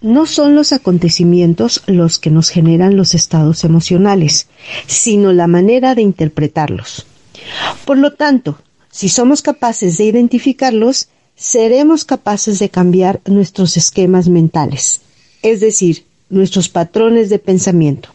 [0.00, 4.48] No son los acontecimientos los que nos generan los estados emocionales,
[4.86, 7.06] sino la manera de interpretarlos.
[7.84, 8.58] Por lo tanto,
[8.90, 15.00] si somos capaces de identificarlos, seremos capaces de cambiar nuestros esquemas mentales,
[15.42, 18.10] es decir, nuestros patrones de pensamiento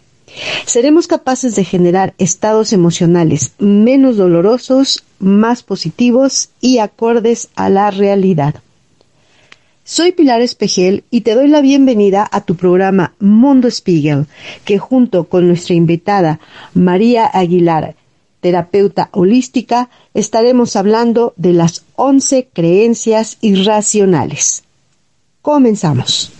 [0.65, 8.55] seremos capaces de generar estados emocionales menos dolorosos, más positivos y acordes a la realidad.
[9.83, 14.25] Soy Pilar Espejel y te doy la bienvenida a tu programa Mundo Spiegel,
[14.65, 16.41] que junto con nuestra invitada
[16.73, 17.95] María Aguilar,
[18.41, 24.63] terapeuta holística, estaremos hablando de las 11 creencias irracionales.
[25.41, 26.33] Comenzamos.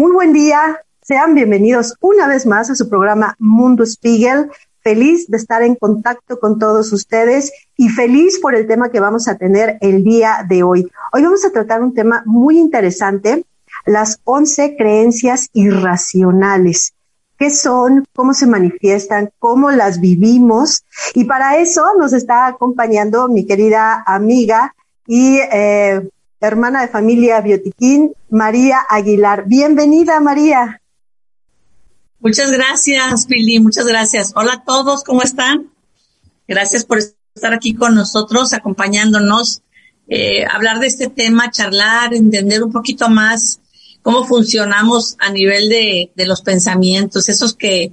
[0.00, 4.50] Muy buen día, sean bienvenidos una vez más a su programa Mundo Spiegel.
[4.82, 9.28] Feliz de estar en contacto con todos ustedes y feliz por el tema que vamos
[9.28, 10.90] a tener el día de hoy.
[11.12, 13.44] Hoy vamos a tratar un tema muy interesante,
[13.84, 16.94] las 11 creencias irracionales.
[17.38, 18.06] ¿Qué son?
[18.14, 19.28] ¿Cómo se manifiestan?
[19.38, 20.82] ¿Cómo las vivimos?
[21.12, 24.74] Y para eso nos está acompañando mi querida amiga
[25.06, 26.08] y eh,
[26.40, 29.44] hermana de familia Biotiquín, María Aguilar.
[29.46, 30.80] Bienvenida, María.
[32.18, 34.32] Muchas gracias, Pili, muchas gracias.
[34.34, 35.70] Hola a todos, ¿cómo están?
[36.48, 39.62] Gracias por estar aquí con nosotros, acompañándonos,
[40.08, 43.60] eh, hablar de este tema, charlar, entender un poquito más
[44.02, 47.92] cómo funcionamos a nivel de, de los pensamientos, esos que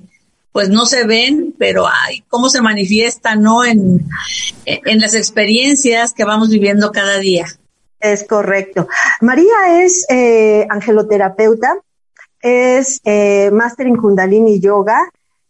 [0.52, 3.64] pues no se ven, pero hay cómo se manifiestan, ¿no?
[3.64, 4.08] En,
[4.66, 7.46] en las experiencias que vamos viviendo cada día.
[8.00, 8.88] Es correcto.
[9.22, 11.78] María es eh, angeloterapeuta,
[12.42, 15.10] es eh, máster en Kundalini Yoga,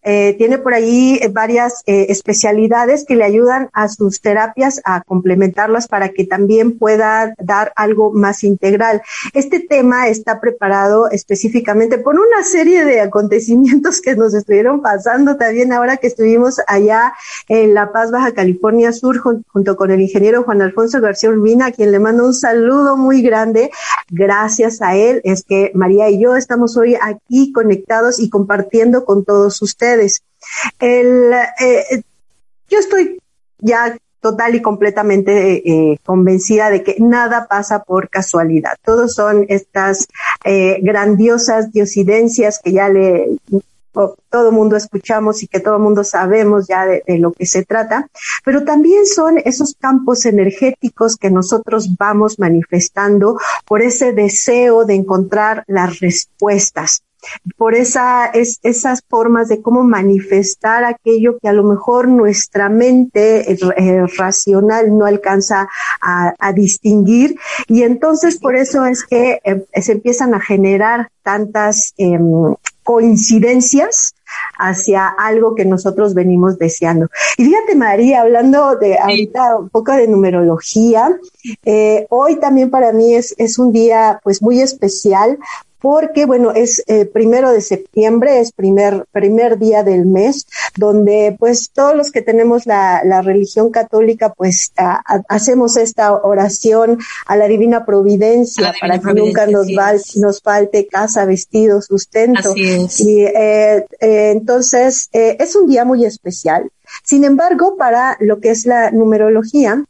[0.09, 5.01] eh, tiene por ahí eh, varias eh, especialidades que le ayudan a sus terapias a
[5.01, 9.01] complementarlas para que también pueda dar algo más integral.
[9.34, 15.73] Este tema está preparado específicamente por una serie de acontecimientos que nos estuvieron pasando también
[15.73, 17.12] ahora que estuvimos allá
[17.50, 21.72] en La Paz, Baja California Sur, junto con el ingeniero Juan Alfonso García Urbina, a
[21.74, 23.72] quien le mando un saludo muy grande.
[24.09, 29.25] Gracias a él es que María y yo estamos hoy aquí conectados y compartiendo con
[29.25, 29.96] todos ustedes.
[30.79, 32.03] Eh,
[32.69, 33.19] yo estoy
[33.59, 38.75] ya total y completamente eh, convencida de que nada pasa por casualidad.
[38.83, 40.07] Todos son estas
[40.43, 43.37] eh, grandiosas diosidencias que ya le
[44.29, 48.07] todo mundo escuchamos y que todo mundo sabemos ya de, lo que se trata,
[48.45, 55.63] pero también son esos campos energéticos que nosotros vamos manifestando por ese deseo de encontrar
[55.65, 57.01] las respuestas
[57.57, 63.51] por esa, es, esas formas de cómo manifestar aquello que a lo mejor nuestra mente
[63.51, 65.67] eh, racional no alcanza
[66.01, 67.38] a, distinguir.
[67.67, 74.16] Y entonces por eso es que eh, se empiezan a generar tantas em, coincidencias
[74.57, 77.07] hacia algo que nosotros venimos deseando.
[77.38, 81.17] Y fíjate, María, hablando de ahorita un poco de numerología,
[81.66, 85.38] eh, hoy también para mí es, es un día pues muy especial
[85.87, 91.69] porque bueno, es eh, primero de septiembre, es primer, primer día del mes, donde pues
[91.73, 94.73] todos los que tenemos la, la religión católica pues
[95.29, 99.67] hacemos esta oración a la divina providencia para que nunca nos,
[100.17, 102.53] nos falte casa, vestido, sustento.
[102.57, 106.69] Y eh, eh, entonces es un día muy especial.
[107.05, 109.85] Sin embargo, para lo que es la numerología,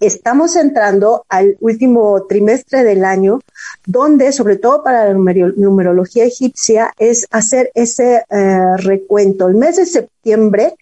[0.00, 3.40] estamos entrando al último trimestre del año,
[3.86, 9.48] donde, sobre todo para la numerología egipcia, es hacer ese eh, recuento.
[9.48, 10.74] El mes de septiembre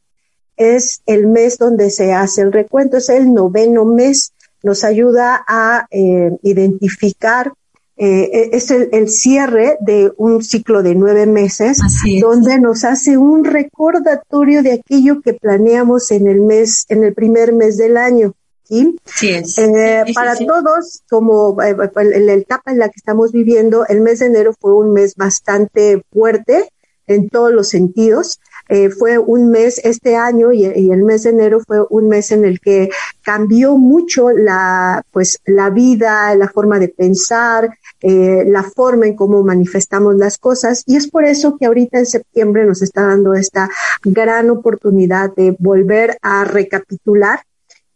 [0.56, 4.32] es el mes donde se hace el recuento, es el noveno mes,
[4.62, 7.53] nos ayuda a eh, identificar
[7.97, 11.79] eh, e-, es el, cierre de un ciclo de nueve meses,
[12.20, 17.53] donde nos hace un recordatorio de aquello que planeamos en el mes, en el primer
[17.53, 18.35] mes del año.
[18.70, 21.81] Eh, para todos, como en
[22.12, 25.14] eh, la etapa en la que estamos viviendo, el mes de enero fue un mes
[25.14, 26.69] bastante fuerte,
[27.06, 28.41] en todos los sentidos.
[28.69, 32.44] Eh, fue un mes este año y, el mes de enero fue un mes en
[32.44, 32.91] el que
[33.23, 39.43] cambió mucho la, pues, la vida, la forma de pensar, eh, la forma en cómo
[39.43, 40.85] manifestamos las cosas.
[40.87, 43.69] Y es por eso que ahorita en septiembre nos está dando esta
[44.05, 47.41] gran oportunidad de volver a recapitular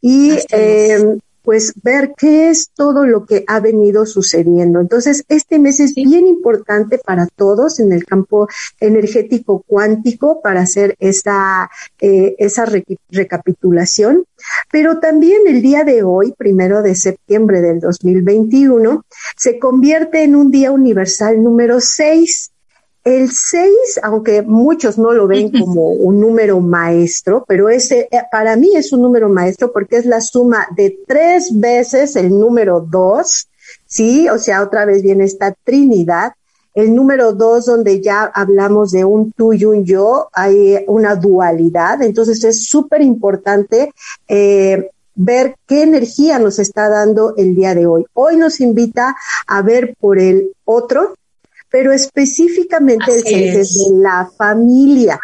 [0.06, 0.38] y
[1.42, 4.80] pues ver qué es todo lo que ha venido sucediendo.
[4.80, 8.48] Entonces, este mes es bien importante para todos en el campo
[8.80, 11.70] energético cuántico para hacer esa,
[12.00, 12.66] eh, esa
[13.10, 14.24] recapitulación.
[14.72, 19.04] Pero también el día de hoy, primero de septiembre del 2021,
[19.36, 22.50] se convierte en un día universal número 6
[23.06, 28.56] el 6, aunque muchos no lo ven como un número maestro, pero ese eh, para
[28.56, 33.48] mí es un número maestro porque es la suma de tres veces el número 2,
[33.86, 34.28] ¿sí?
[34.28, 36.32] O sea, otra vez viene esta Trinidad.
[36.74, 42.02] El número 2, donde ya hablamos de un tú y un yo, hay una dualidad.
[42.02, 43.92] Entonces es súper importante
[44.26, 48.04] eh, ver qué energía nos está dando el día de hoy.
[48.14, 49.14] Hoy nos invita
[49.46, 51.14] a ver por el otro,
[51.70, 55.18] pero específicamente el que es de la familia.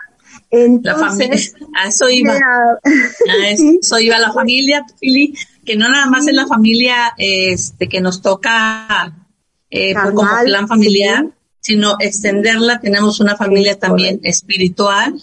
[0.50, 2.35] Entonces, la familia, a eso iba.
[2.35, 5.35] A eso iba la familia, Fili,
[5.65, 9.15] que no nada más es la familia este, que nos toca
[9.71, 11.27] eh, pues, como plan familiar,
[11.61, 12.81] sino extenderla.
[12.81, 15.15] Tenemos una familia también espiritual.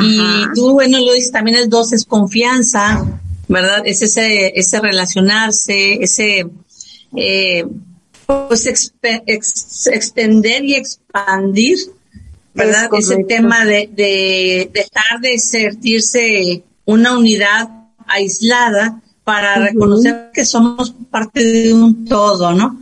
[0.00, 3.04] Y tú, bueno, lo dices, también el dos es confianza,
[3.48, 3.82] ¿verdad?
[3.84, 6.46] Es ese, ese relacionarse, ese
[7.16, 7.64] eh,
[8.26, 11.78] pues extender y expandir,
[12.54, 12.90] ¿verdad?
[12.96, 17.68] Ese tema de, de dejar de sentirse una unidad
[18.06, 22.78] aislada para reconocer que somos parte de un todo, ¿no?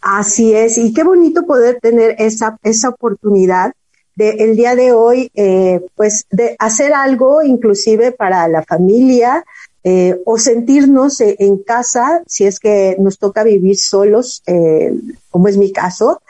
[0.00, 3.72] Así es, y qué bonito poder tener esa, esa oportunidad
[4.14, 9.44] de el día de hoy, eh, pues de hacer algo inclusive para la familia,
[9.88, 14.92] eh, o sentirnos eh, en casa si es que nos toca vivir solos, eh,
[15.30, 16.22] como es mi caso,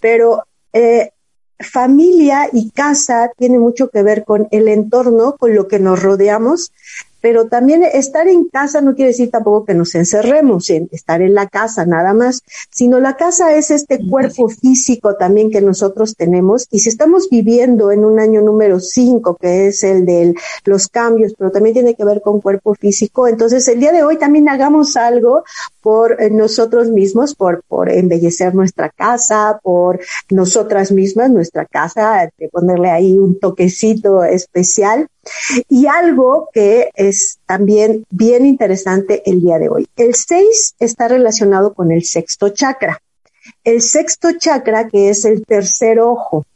[0.00, 0.42] pero
[1.60, 6.72] familia y casa tiene mucho que ver con el entorno, con lo que nos rodeamos
[7.24, 11.32] pero también estar en casa no quiere decir tampoco que nos encerremos en estar en
[11.32, 16.66] la casa nada más, sino la casa es este cuerpo físico también que nosotros tenemos
[16.70, 20.34] y si estamos viviendo en un año número 5, que es el de
[20.66, 24.18] los cambios, pero también tiene que ver con cuerpo físico, entonces el día de hoy
[24.18, 25.44] también hagamos algo
[25.84, 30.00] por eh, nosotros mismos, por, por embellecer nuestra casa, por
[30.30, 35.06] nosotras mismas, nuestra casa, de ponerle ahí un toquecito especial.
[35.68, 37.13] Y algo que es
[37.46, 39.88] también bien interesante el día de hoy.
[39.96, 43.00] El 6 está relacionado con el sexto chakra.
[43.62, 46.46] El sexto chakra, que es el tercer ojo.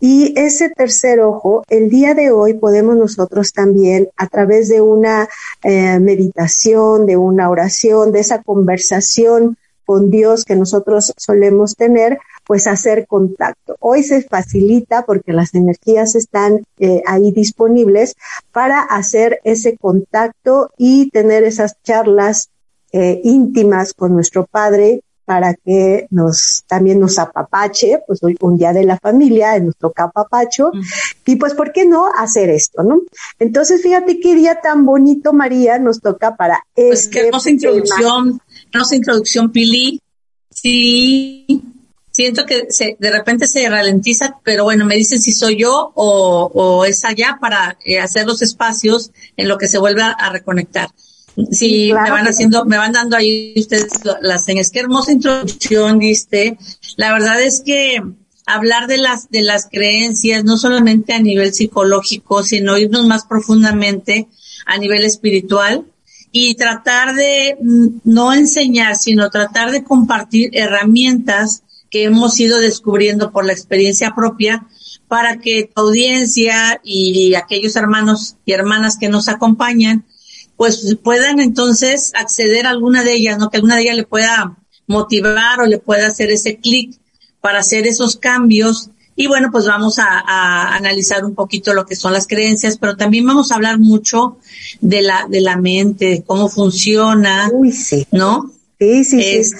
[0.00, 5.28] Y ese tercer ojo, el día de hoy podemos nosotros también, a través de una
[5.64, 9.57] eh, meditación, de una oración, de esa conversación
[9.88, 13.74] con Dios que nosotros solemos tener, pues hacer contacto.
[13.80, 18.14] Hoy se facilita porque las energías están eh, ahí disponibles
[18.52, 22.50] para hacer ese contacto y tener esas charlas
[22.92, 28.72] eh, íntimas con nuestro Padre para que nos también nos apapache, pues hoy un día
[28.72, 30.72] de la familia, en nuestro capapacho,
[31.26, 33.02] y pues ¿por qué no hacer esto, no?
[33.38, 38.40] Entonces, fíjate qué día tan bonito, María, nos toca para pues este qué hermosa introducción,
[38.72, 40.00] hermosa introducción, Pili.
[40.48, 41.62] Sí,
[42.10, 46.50] siento que se, de repente se ralentiza, pero bueno, me dicen si soy yo o,
[46.54, 50.88] o es allá para eh, hacer los espacios en lo que se vuelve a reconectar.
[51.50, 53.88] Sí, me van haciendo, me van dando ahí ustedes
[54.22, 54.70] las señas.
[54.70, 56.58] Qué hermosa introducción diste.
[56.96, 58.02] La verdad es que
[58.44, 64.28] hablar de las, de las creencias, no solamente a nivel psicológico, sino irnos más profundamente
[64.66, 65.84] a nivel espiritual
[66.32, 73.30] y tratar de mm, no enseñar, sino tratar de compartir herramientas que hemos ido descubriendo
[73.30, 74.66] por la experiencia propia
[75.06, 80.04] para que tu audiencia y aquellos hermanos y hermanas que nos acompañan
[80.58, 83.48] pues puedan entonces acceder a alguna de ellas, ¿no?
[83.48, 86.98] Que alguna de ellas le pueda motivar o le pueda hacer ese clic
[87.40, 88.90] para hacer esos cambios.
[89.14, 93.24] Y bueno, pues vamos a, analizar un poquito lo que son las creencias, pero también
[93.24, 94.38] vamos a hablar mucho
[94.80, 98.08] de la, de la mente, de cómo funciona, Uy, sí.
[98.10, 98.50] ¿no?
[98.80, 99.54] Sí, sí, sí.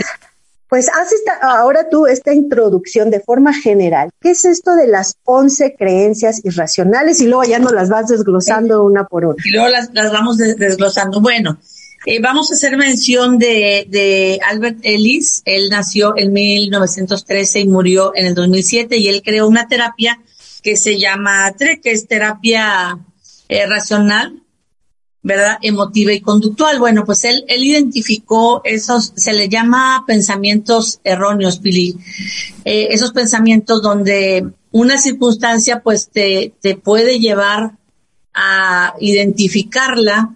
[0.68, 4.10] Pues haz esta, ahora tú esta introducción de forma general.
[4.20, 7.20] ¿Qué es esto de las once creencias irracionales?
[7.20, 9.36] Y luego ya nos las vas desglosando una por una.
[9.44, 11.20] Y luego las, las vamos desglosando.
[11.20, 11.58] Bueno,
[12.04, 15.42] eh, vamos a hacer mención de, de Albert Ellis.
[15.44, 20.20] Él nació en 1913 y murió en el 2007 y él creó una terapia
[20.62, 22.98] que se llama TRE, que es terapia
[23.48, 24.42] eh, racional,
[25.28, 25.58] ¿verdad?
[25.60, 26.78] Emotiva y conductual.
[26.78, 31.96] Bueno, pues él, él identificó esos, se le llama pensamientos erróneos, Pili.
[32.64, 37.72] Eh, esos pensamientos donde una circunstancia pues te, te puede llevar
[38.32, 40.34] a identificarla,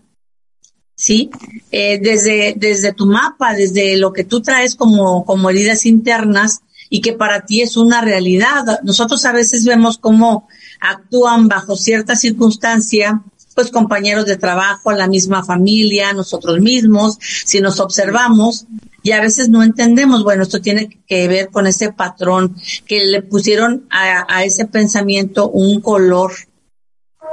[0.94, 1.30] ¿sí?
[1.70, 7.00] Eh, desde, desde tu mapa, desde lo que tú traes como, como heridas internas y
[7.00, 8.80] que para ti es una realidad.
[8.82, 10.48] Nosotros a veces vemos cómo
[10.80, 13.22] actúan bajo cierta circunstancia
[13.54, 18.66] pues compañeros de trabajo, la misma familia, nosotros mismos, si nos observamos
[19.02, 22.56] y a veces no entendemos, bueno, esto tiene que ver con ese patrón
[22.86, 26.32] que le pusieron a, ese pensamiento un color,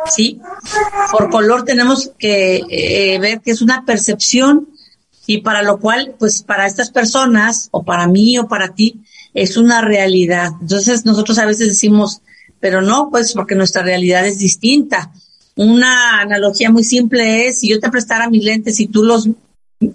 [0.06, 0.42] ¿sí?
[1.12, 4.70] Por color tenemos que eh, ver que es una percepción
[5.28, 9.02] y para lo cual, pues para estas personas o para mí o para ti
[9.36, 10.54] es una realidad.
[10.60, 12.22] Entonces nosotros a veces decimos,
[12.60, 15.12] pero no, pues porque nuestra realidad es distinta.
[15.60, 19.28] Una analogía muy simple es, si yo te prestara mis lentes y tú los,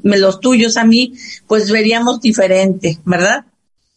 [0.03, 1.15] los tuyos a mí,
[1.47, 3.47] pues veríamos diferente, ¿verdad?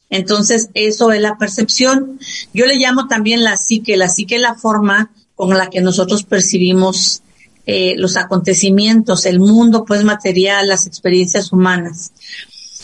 [0.10, 2.22] Entonces, eso es la percepción.
[2.54, 3.98] Yo le llamo también la psique.
[3.98, 7.22] La psique es la forma con la que nosotros percibimos
[7.66, 12.14] eh, los acontecimientos, el mundo, pues material, las experiencias humanas.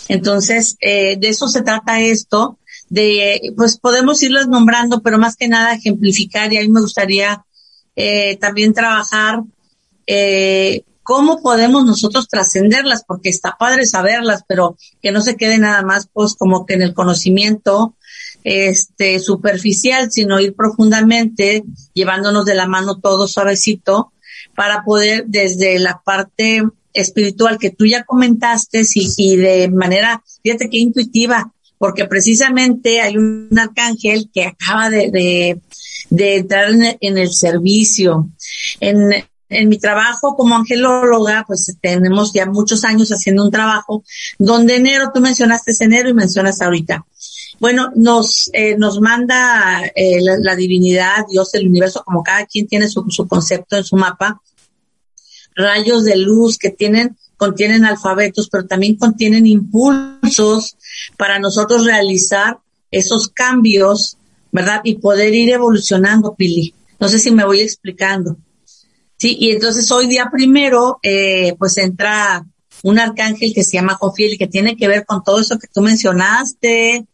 [0.10, 2.58] Entonces, eh, de eso se trata esto,
[2.90, 7.46] de, pues podemos irlas nombrando, pero más que nada ejemplificar y a mí me gustaría
[7.95, 9.41] eh, también trabajar
[10.07, 15.81] eh, cómo podemos nosotros trascenderlas, porque está padre saberlas, pero que no se quede nada
[15.83, 17.95] más pues como que en el conocimiento
[18.43, 24.12] este superficial, sino ir profundamente, llevándonos de la mano todo suavecito,
[24.55, 30.69] para poder desde la parte espiritual que tú ya comentaste y, y de manera, fíjate
[30.69, 35.62] qué intuitiva, porque precisamente hay un arcángel que acaba de, de,
[36.17, 38.29] entrar en el, servicio.
[38.79, 39.12] En,
[39.50, 44.03] en mi trabajo como angelóloga, pues tenemos ya muchos años haciendo un trabajo
[44.38, 47.05] donde enero, tú mencionaste enero y mencionas ahorita.
[47.60, 52.89] Bueno, nos, eh, nos manda eh, la, divinidad, Dios, el universo, como cada quien tiene
[52.89, 54.41] su, su concepto en su mapa,
[55.55, 60.77] rayos de luz que tienen contienen alfabetos, pero también contienen impulsos
[61.17, 64.17] para nosotros realizar esos cambios,
[64.53, 64.81] ¿verdad?
[64.86, 66.74] Y poder ir evolucionando, Pili.
[67.00, 68.38] No sé si me voy explicando.
[69.17, 72.45] Sí, y entonces hoy día primero, eh, pues entra
[72.83, 75.81] un arcángel que se llama Jofiel que tiene que ver con todo eso que tú
[75.81, 77.05] mencionaste,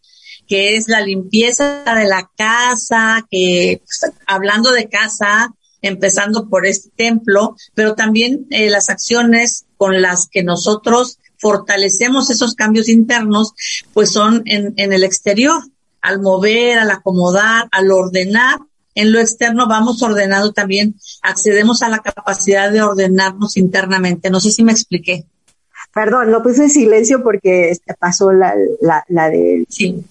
[0.48, 6.90] que es la limpieza de la casa, que pues, hablando de casa, empezando por este
[6.96, 13.54] templo, pero también eh, las acciones con las que nosotros fortalecemos esos cambios internos,
[13.94, 15.64] pues son en, en el exterior,
[16.02, 18.60] al mover, al acomodar, al ordenar.
[18.96, 24.30] En lo externo vamos ordenando también, accedemos a la capacidad de ordenarnos internamente.
[24.30, 25.26] No sé si me expliqué.
[25.94, 29.66] Perdón, lo puse en silencio porque este, pasó la, la, la de...
[29.70, 30.04] Sí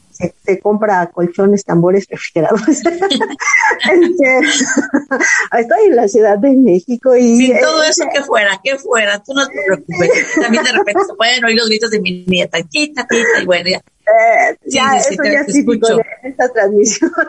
[0.44, 2.62] se, compra colchones, tambores, refrigerados.
[2.68, 4.40] Este,
[5.60, 7.52] estoy en la Ciudad de México y...
[7.60, 10.10] todo eso que fuera, que fuera, tú no te preocupes.
[10.40, 13.70] También de repente se pueden oír los gritos de mi nieta, quita, quita, y bueno,
[13.70, 13.80] ya.
[14.08, 17.10] Eh, ya, eso ya es típico de esta transmisión.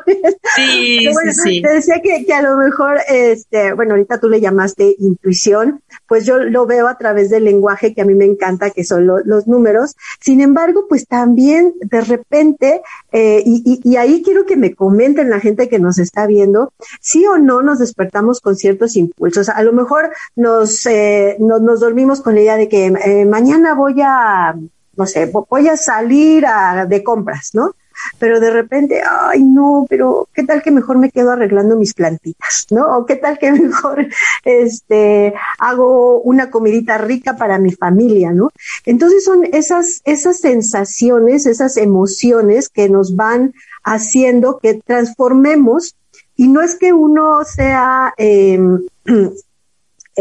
[0.55, 1.61] Sí, sí, sí.
[1.61, 6.25] Te decía que, que, a lo mejor, este, bueno, ahorita tú le llamaste intuición, pues
[6.25, 9.47] yo lo veo a través del lenguaje que a mí me encanta, que son los
[9.47, 9.95] números.
[10.19, 12.81] Sin embargo, pues también de repente,
[13.11, 17.25] eh, y, y, ahí quiero que me comenten la gente que nos está viendo, sí
[17.27, 19.49] o no nos despertamos con ciertos impulsos.
[19.49, 23.75] A lo mejor nos, eh, nos, nos dormimos con la idea de que eh, mañana
[23.75, 24.55] voy a
[24.99, 27.73] no sé, voy a salir a, de compras, ¿no?
[28.17, 32.67] Pero de repente, ay, no, pero ¿qué tal que mejor me quedo arreglando mis plantitas,
[32.69, 32.97] ¿no?
[32.97, 34.07] O qué tal que mejor,
[34.43, 38.51] este, hago una comidita rica para mi familia, ¿no?
[38.85, 43.53] Entonces son esas, esas sensaciones, esas emociones que nos van
[43.83, 45.95] haciendo que transformemos
[46.35, 48.59] y no es que uno sea eh,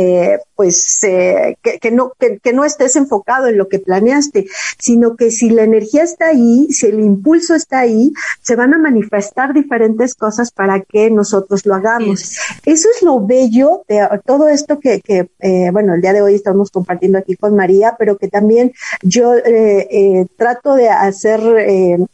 [0.01, 4.47] eh, pues eh, que, no que, no estés enfocado en lo que planeaste,
[4.79, 8.79] sino que si la energía está ahí, si el impulso está ahí, se van a
[8.79, 12.37] manifestar diferentes cosas para que nosotros lo hagamos.
[12.65, 16.37] Eso es lo bello de todo esto que, que eh, bueno, el día de hoy
[16.37, 19.33] estamos compartiendo aquí con María, pero que también yo
[20.37, 21.41] trato de hacer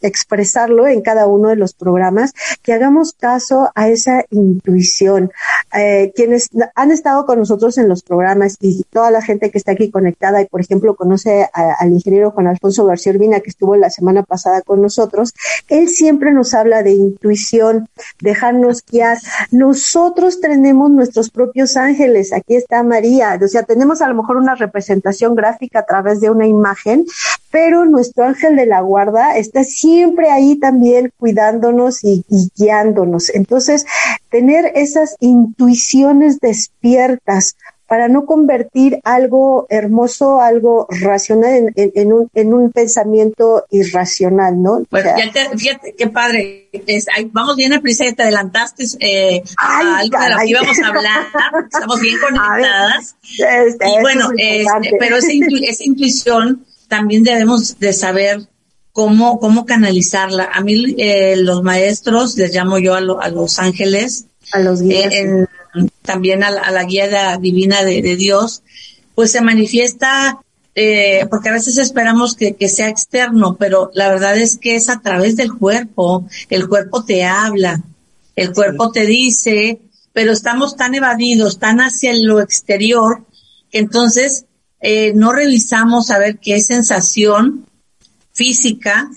[0.01, 5.31] expresarlo en cada uno de los programas, que hagamos caso a esa intuición.
[6.15, 9.91] quienes han estado con nosotros en los programas y toda la gente que está aquí
[9.91, 14.23] conectada y, por ejemplo, conoce al ingeniero Juan Alfonso García Urbina, que estuvo la semana
[14.23, 15.33] pasada con nosotros,
[15.67, 17.87] él siempre nos habla de intuición,
[18.19, 19.17] dejarnos guiar.
[19.51, 22.33] Nosotros tenemos nuestros propios ángeles.
[22.33, 23.39] Aquí está María.
[23.41, 27.05] O sea, tenemos a lo mejor una representación gráfica a través de una imagen,
[27.55, 32.25] pero nuestro ángel de la guarda está siempre ahí también cuidándonos y,
[32.57, 33.33] guiándonos.
[33.33, 33.85] Entonces,
[34.29, 37.55] tener esas intuiciones despiertas
[37.87, 44.83] para no convertir algo hermoso, algo racional en, un, en un pensamiento irracional, ¿no?
[44.91, 45.11] Bueno,
[45.57, 46.69] fíjate qué padre.
[47.31, 51.27] vamos bien a prisa, te adelantaste eh, a algo de lo que íbamos a hablar.
[51.71, 53.15] Estamos bien conectadas.
[53.23, 55.31] Este, y bueno, este, pero esa,
[55.69, 58.47] esa intuición también debemos de saber
[58.95, 60.49] cómo, cómo canalizarla.
[60.53, 65.45] A mí eh, los maestros, les llamo yo a, los ángeles, a los guías, eh,
[66.01, 68.63] también a, la guía divina de, Dios,
[69.13, 70.39] pues se manifiesta,
[70.75, 74.87] eh, porque a veces esperamos que, que sea externo, pero la verdad es que es
[74.87, 77.83] a través del cuerpo, el cuerpo te habla,
[78.37, 79.79] el cuerpo te dice,
[80.13, 83.25] pero estamos tan evadidos, tan hacia lo exterior,
[83.69, 84.45] que entonces
[84.79, 87.65] eh, no revisamos a ver qué sensación
[88.33, 89.09] física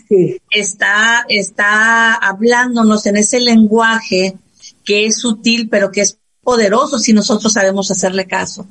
[0.50, 4.37] está, está hablándonos en ese lenguaje
[4.85, 8.67] que es sutil, pero que es poderoso si nosotros sabemos hacerle caso.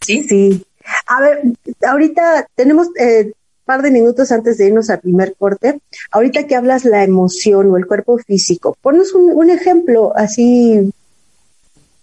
[0.00, 0.24] Sí.
[0.28, 0.64] Sí.
[1.06, 1.42] A ver,
[1.88, 3.32] ahorita tenemos eh,
[3.64, 5.80] par de minutos antes de irnos al primer corte.
[6.10, 10.92] Ahorita que hablas la emoción o el cuerpo físico, ponnos un, un ejemplo así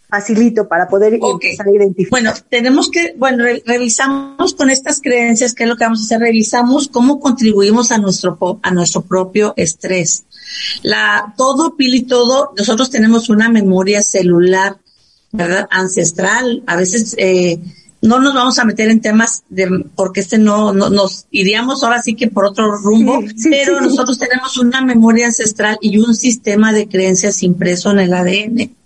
[0.09, 2.09] facilito para poder empezar a identificar.
[2.09, 6.19] Bueno, tenemos que, bueno, revisamos con estas creencias, ¿qué es lo que vamos a hacer?
[6.19, 10.25] Revisamos cómo contribuimos a nuestro, a nuestro propio estrés.
[10.81, 14.77] La, todo, Pili, todo, nosotros tenemos una memoria celular,
[15.31, 15.67] ¿verdad?
[15.69, 16.63] Ancestral.
[16.65, 17.59] A veces, eh,
[18.01, 22.01] no nos vamos a meter en temas de, porque este no, no nos iríamos ahora
[22.01, 26.87] sí que por otro rumbo, pero nosotros tenemos una memoria ancestral y un sistema de
[26.87, 28.78] creencias impreso en el ADN.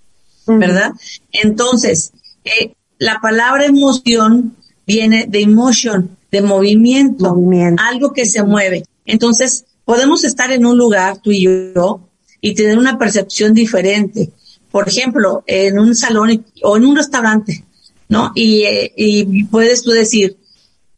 [0.47, 0.91] ¿Verdad?
[1.31, 2.11] Entonces,
[2.43, 7.35] eh, la palabra emoción viene de emotion, de movimiento,
[7.77, 8.83] algo que se mueve.
[9.05, 12.07] Entonces, podemos estar en un lugar, tú y yo,
[12.41, 14.31] y tener una percepción diferente.
[14.71, 17.63] Por ejemplo, en un salón o en un restaurante,
[18.09, 18.31] ¿no?
[18.35, 20.37] Y, eh, y puedes tú decir,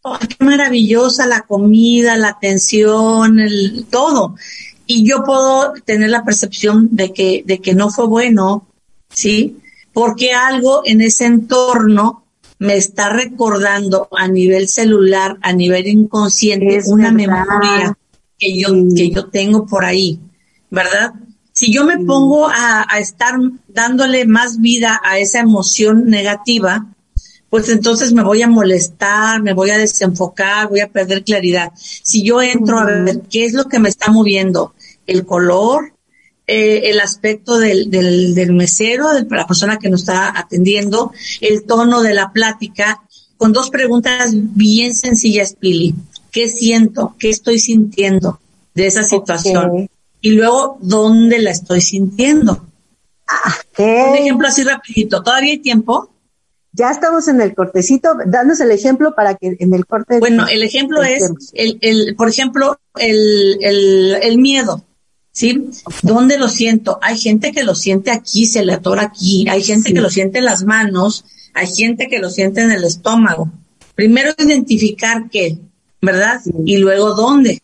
[0.02, 4.36] oh, qué maravillosa la comida, la atención, el todo.
[4.86, 8.68] Y yo puedo tener la percepción de que, de que no fue bueno,
[9.10, 9.58] ¿sí?
[9.94, 12.26] Porque algo en ese entorno
[12.60, 17.98] me está recordando a nivel celular, a nivel inconsciente, una memoria
[18.38, 20.20] que yo, que yo tengo por ahí,
[20.70, 21.14] ¿verdad?
[21.52, 23.36] Si yo me pongo a, a, estar
[23.70, 26.86] dándole más vida a esa emoción negativa,
[27.50, 31.72] pues entonces me voy a molestar, me voy a desenfocar, voy a perder claridad.
[31.78, 34.74] Si yo entro a ver qué es lo que me está moviendo,
[35.08, 35.94] el color,
[36.48, 41.64] eh, el aspecto del, del, del mesero, de la persona que nos está atendiendo, el
[41.64, 43.02] tono de la plática,
[43.38, 45.96] con dos preguntas bien sencillas, Pili.
[46.32, 47.16] ¿Qué siento?
[47.18, 48.40] ¿Qué estoy sintiendo
[48.74, 49.90] de esa situación?
[50.22, 52.66] Y luego, ¿dónde la estoy sintiendo?
[53.78, 55.24] Un ejemplo así rapidito.
[55.24, 56.10] ¿Todavía hay tiempo?
[56.72, 60.20] Ya estamos en el cortecito, danos el ejemplo para que en el corte.
[60.20, 64.84] Bueno, el ejemplo es, el, el, por ejemplo, el, el, el miedo.
[65.36, 65.70] ¿Sí?
[66.02, 66.98] ¿Dónde lo siento?
[67.02, 70.40] Hay gente que lo siente aquí, se le atora aquí, hay gente que lo siente
[70.40, 73.52] en las manos, hay gente que lo siente en el estómago.
[73.96, 75.60] Primero identificar qué,
[76.02, 76.40] ¿verdad?
[76.66, 77.62] Y luego dónde,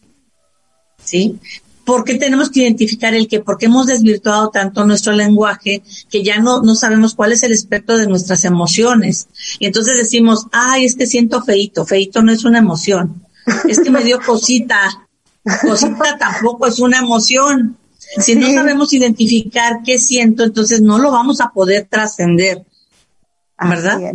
[1.04, 1.40] ¿sí?
[1.86, 3.40] ¿Por qué tenemos que identificar el qué?
[3.40, 7.98] Porque hemos desvirtuado tanto nuestro lenguaje que ya no, no sabemos cuál es el espectro
[7.98, 9.30] de nuestras emociones.
[9.60, 11.86] Y entonces decimos, ay, es que siento feito.
[11.86, 13.26] Feito no es una emoción.
[13.68, 15.08] Es que me dio cosita.
[15.44, 17.78] Cosita tampoco es una emoción.
[18.18, 22.66] Si no sabemos identificar qué siento, entonces no lo vamos a poder trascender.
[23.58, 24.14] ¿Verdad?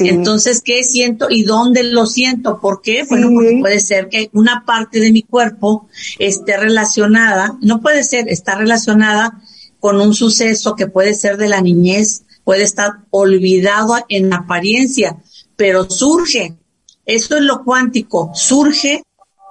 [0.00, 2.60] Entonces, ¿qué siento y dónde lo siento?
[2.60, 3.04] ¿Por qué?
[3.08, 8.28] Bueno, porque puede ser que una parte de mi cuerpo esté relacionada, no puede ser,
[8.28, 9.40] está relacionada
[9.78, 15.18] con un suceso que puede ser de la niñez, puede estar olvidado en apariencia,
[15.56, 16.56] pero surge.
[17.04, 19.02] Esto es lo cuántico, surge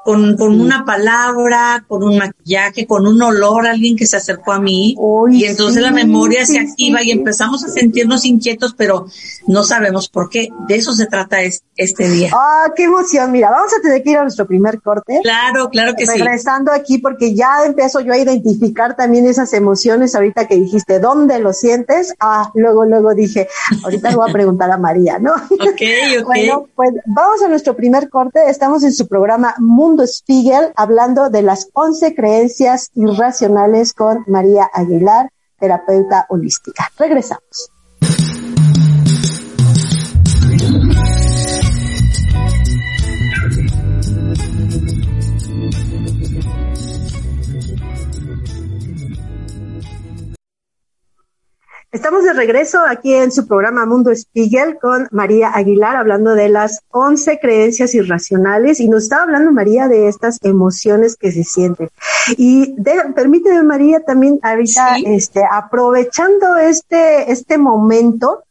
[0.06, 4.60] con, con una palabra, con un maquillaje, con un olor, alguien que se acercó a
[4.60, 4.96] mí.
[5.32, 9.08] y entonces la memoria se activa y empezamos a sentirnos inquietos, pero
[9.48, 10.50] no sabemos por qué.
[10.68, 12.30] De eso se trata este día.
[12.36, 13.32] Ah, qué emoción.
[13.32, 15.22] Mira, vamos a tener que ir a nuestro primer corte.
[15.24, 16.20] Claro, claro que sí.
[16.20, 21.40] Regresando aquí, porque ya empiezo yo a identificar también esas emociones ahorita que dijiste, ¿dónde
[21.40, 22.14] lo sientes?
[22.20, 23.48] Ah, luego, luego dije,
[23.84, 25.34] ahorita le voy a preguntar a María, ¿no?
[25.66, 25.82] Ok,
[26.20, 26.26] ok.
[26.26, 28.40] bueno, pues vamos a nuestro primer corte.
[28.48, 35.32] Estamos en su programa Mundo Spiegel hablando de las 11 creencias irracionales con María Aguilar,
[35.60, 36.90] terapeuta holística.
[36.98, 37.75] Regresamos.
[51.96, 56.82] Estamos de regreso aquí en su programa Mundo Spiegel con María Aguilar hablando de las
[56.92, 61.90] 11 creencias irracionales y nos estaba hablando María de estas emociones que se sienten.
[62.36, 62.76] Y
[63.16, 68.44] permíteme María también ahorita este, aprovechando este, este momento,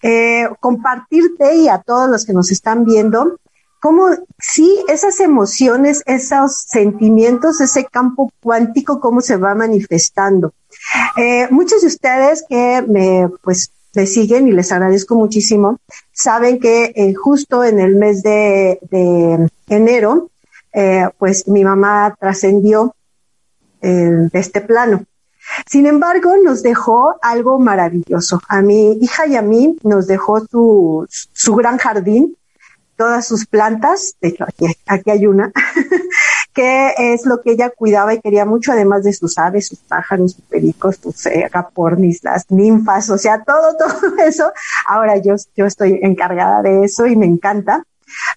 [0.00, 3.36] eh, compartirte y a todos los que nos están viendo
[3.80, 10.52] cómo sí, esas emociones, esos sentimientos, ese campo cuántico, cómo se va manifestando.
[11.16, 15.78] Eh, muchos de ustedes que me, pues, me siguen y les agradezco muchísimo,
[16.12, 18.78] saben que eh, justo en el mes de,
[19.68, 20.30] enero,
[20.72, 22.94] eh, pues mi mamá trascendió
[23.80, 25.04] de este plano.
[25.66, 28.40] Sin embargo, nos dejó algo maravilloso.
[28.48, 32.36] A mi hija y a mí nos dejó su, su gran jardín,
[32.98, 35.52] todas sus plantas, de hecho aquí, aquí hay una,
[36.58, 40.32] que es lo que ella cuidaba y quería mucho, además de sus aves, sus pájaros,
[40.32, 41.48] sus pericos, sus eh,
[42.22, 44.50] las ninfas, o sea, todo, todo eso.
[44.88, 47.84] Ahora yo, yo estoy encargada de eso y me encanta.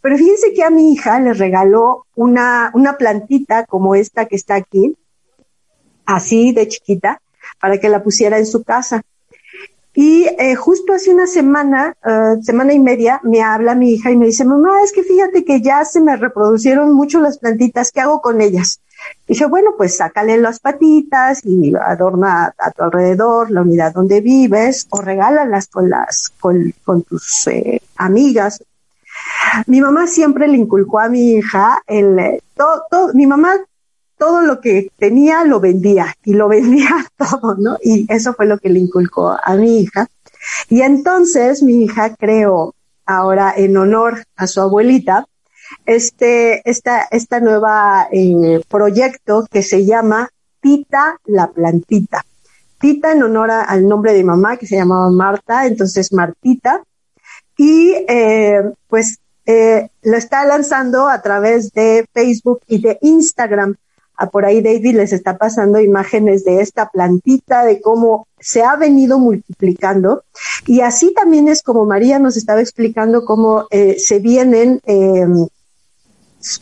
[0.04, 4.54] Pero fíjense que a mi hija le regaló una, una plantita como esta que está
[4.54, 4.96] aquí,
[6.06, 7.24] así de chiquita,
[7.60, 9.02] para que la pusiera en su casa.
[9.94, 14.16] Y eh, justo hace una semana, uh, semana y media, me habla mi hija y
[14.16, 18.00] me dice, mamá, es que fíjate que ya se me reproducieron mucho las plantitas, ¿qué
[18.00, 18.80] hago con ellas?
[19.28, 24.22] Y dije, bueno, pues sácale las patitas y adorna a tu alrededor la unidad donde
[24.22, 28.64] vives o regálalas con las, con, con tus eh, amigas.
[29.68, 33.58] Mi mamá siempre le inculcó a mi hija el, eh, todo, todo, mi mamá
[34.22, 37.80] todo lo que tenía lo vendía y lo vendía todo, ¿no?
[37.82, 40.08] Y eso fue lo que le inculcó a mi hija.
[40.70, 45.26] Y entonces mi hija creó ahora en honor a su abuelita
[45.88, 50.30] este, esta, esta nueva eh, proyecto que se llama
[50.62, 52.24] Tita la plantita.
[52.80, 56.84] Tita en honor al nombre de mamá que se llamaba Marta, entonces Martita.
[57.58, 63.78] Y eh, pues eh, lo está lanzando a través de Facebook y de Instagram
[64.30, 69.20] por ahí David les está pasando imágenes de esta plantita, de cómo se ha venido
[69.20, 70.24] multiplicando.
[70.66, 75.48] Y así también es como María nos estaba explicando cómo eh, se vienen em,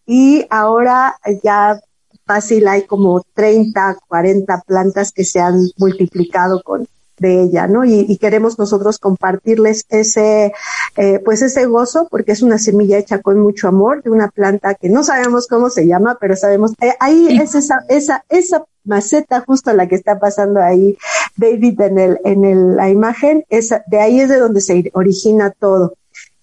[0.06, 1.80] y ahora ya
[2.26, 6.88] fácil hay como 30, 40 plantas que se han multiplicado con,
[7.20, 7.84] de ella, ¿no?
[7.84, 10.54] Y, queremos nosotros compartirles ese,
[10.96, 14.76] eh, pues ese gozo, porque es una semilla hecha con mucho amor de una planta
[14.76, 19.44] que no sabemos cómo se llama, pero sabemos, eh, ahí es esa, esa, esa maceta
[19.46, 20.98] justo la que está pasando ahí,
[21.38, 25.52] David, en el, en el, la imagen, esa, de ahí es de donde se origina
[25.52, 25.94] todo.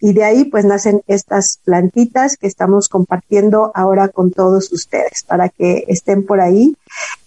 [0.01, 5.49] Y de ahí pues nacen estas plantitas que estamos compartiendo ahora con todos ustedes para
[5.49, 6.77] que estén por ahí.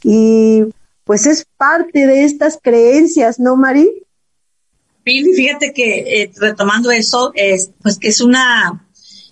[0.03, 0.65] Y
[1.03, 3.89] pues es parte de estas creencias, ¿no, Mari?
[5.03, 8.85] fíjate que eh, retomando eso, es, pues que es una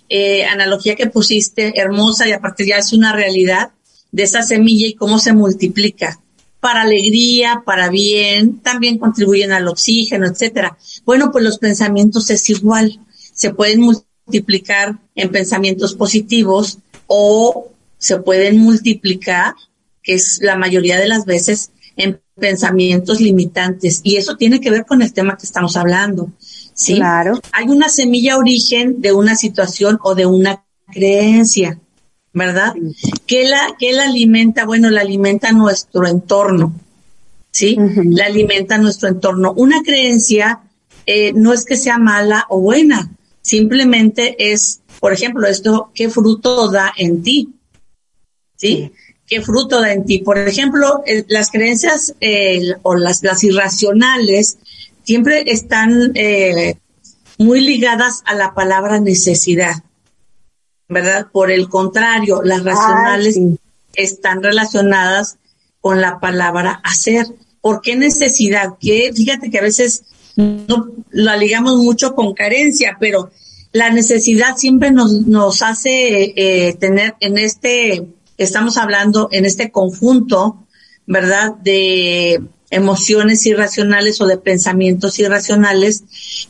[0.08, 3.72] eh, analogía que pusiste hermosa y aparte ya es una realidad
[4.10, 6.18] de esa semilla y cómo se multiplica
[6.60, 10.76] para alegría, para bien, también contribuyen al oxígeno, etcétera.
[11.04, 13.00] Bueno, pues los pensamientos es igual,
[13.32, 19.54] se pueden multiplicar en pensamientos positivos o se pueden multiplicar
[20.02, 24.86] que es la mayoría de las veces en pensamientos limitantes y eso tiene que ver
[24.86, 26.30] con el tema que estamos hablando.
[26.74, 26.94] ¿sí?
[26.94, 27.40] Claro.
[27.52, 31.80] Hay una semilla origen de una situación o de una creencia,
[32.36, 32.74] ¿verdad?
[33.26, 34.66] ¿Qué la, qué la alimenta?
[34.66, 36.74] Bueno, la alimenta nuestro entorno,
[37.50, 37.78] ¿sí?
[38.10, 39.54] La alimenta nuestro entorno.
[39.56, 40.60] Una creencia
[41.06, 46.70] eh, no es que sea mala o buena, simplemente es, por ejemplo, esto, ¿qué fruto
[46.70, 47.54] da en ti?
[48.54, 48.92] ¿Sí?
[49.26, 50.18] ¿Qué fruto da en ti?
[50.18, 54.58] Por ejemplo, las creencias eh, o las, las irracionales
[55.04, 56.76] siempre están eh,
[57.38, 59.82] muy ligadas a la palabra necesidad,
[60.88, 61.28] ¿verdad?
[61.32, 63.38] Por el contrario, las racionales
[63.94, 65.38] están relacionadas
[65.80, 67.26] con la palabra hacer.
[67.60, 68.74] ¿Por qué necesidad?
[68.80, 70.04] Que fíjate que a veces
[70.36, 73.30] no la ligamos mucho con carencia, pero
[73.72, 78.06] la necesidad siempre nos, nos hace eh, tener en este,
[78.38, 80.66] estamos hablando en este conjunto,
[81.06, 81.54] ¿verdad?
[81.56, 86.04] De emociones irracionales o de pensamientos irracionales,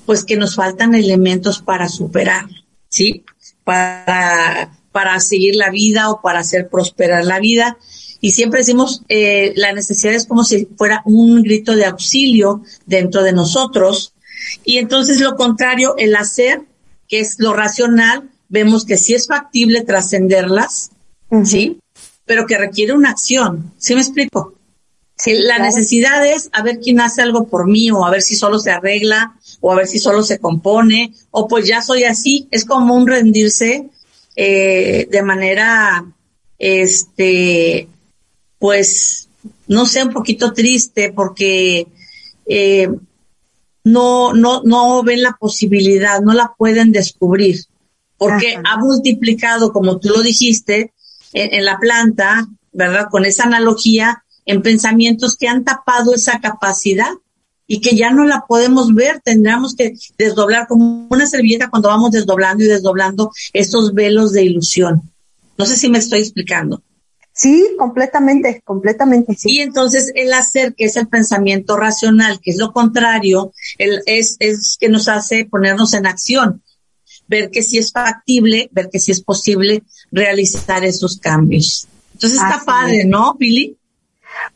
[0.05, 2.47] pues que nos faltan elementos para superar,
[2.89, 3.25] ¿sí?
[3.67, 7.77] Para, para seguir la vida o para hacer prosperar la vida.
[8.21, 13.23] Y siempre decimos, eh, la necesidad es como si fuera un grito de auxilio dentro
[13.23, 14.15] de nosotros.
[14.65, 16.63] Y entonces lo contrario, el hacer,
[17.09, 20.93] que es lo racional, vemos que sí es factible trascenderlas,
[21.45, 21.79] ¿sí?
[22.25, 23.73] Pero que requiere una acción.
[23.79, 24.56] ¿Sí me explico?
[25.25, 28.59] La necesidad es a ver quién hace algo por mí o a ver si solo
[28.59, 32.49] se arregla o a ver si solo se compone o pues ya soy así.
[32.51, 33.89] Es como un rendirse
[34.37, 36.05] eh, de manera,
[36.59, 37.89] este,
[38.59, 39.29] pues,
[39.69, 41.87] no sé, un poquito triste porque
[42.47, 42.89] eh,
[43.85, 47.65] no, no, no ven la posibilidad, no la pueden descubrir
[48.19, 50.93] porque ha multiplicado, como tú lo dijiste,
[51.33, 53.09] en la planta, ¿verdad?
[53.11, 57.13] Con esa analogía, en pensamientos que han tapado esa capacidad
[57.67, 62.13] y que ya no la podemos ver, tendríamos que desdoblar como una servilleta cuando vamos
[62.13, 65.03] desdoblando y desdoblando estos velos de ilusión.
[65.59, 66.83] No sé si me estoy explicando.
[67.33, 69.57] Sí, completamente, completamente, sí.
[69.57, 74.37] Y entonces el hacer, que es el pensamiento racional, que es lo contrario, el, es,
[74.39, 76.63] es que nos hace ponernos en acción,
[77.29, 81.87] ver que sí es factible, ver que sí es posible realizar esos cambios.
[82.15, 83.77] Entonces está padre, ¿no, Billy?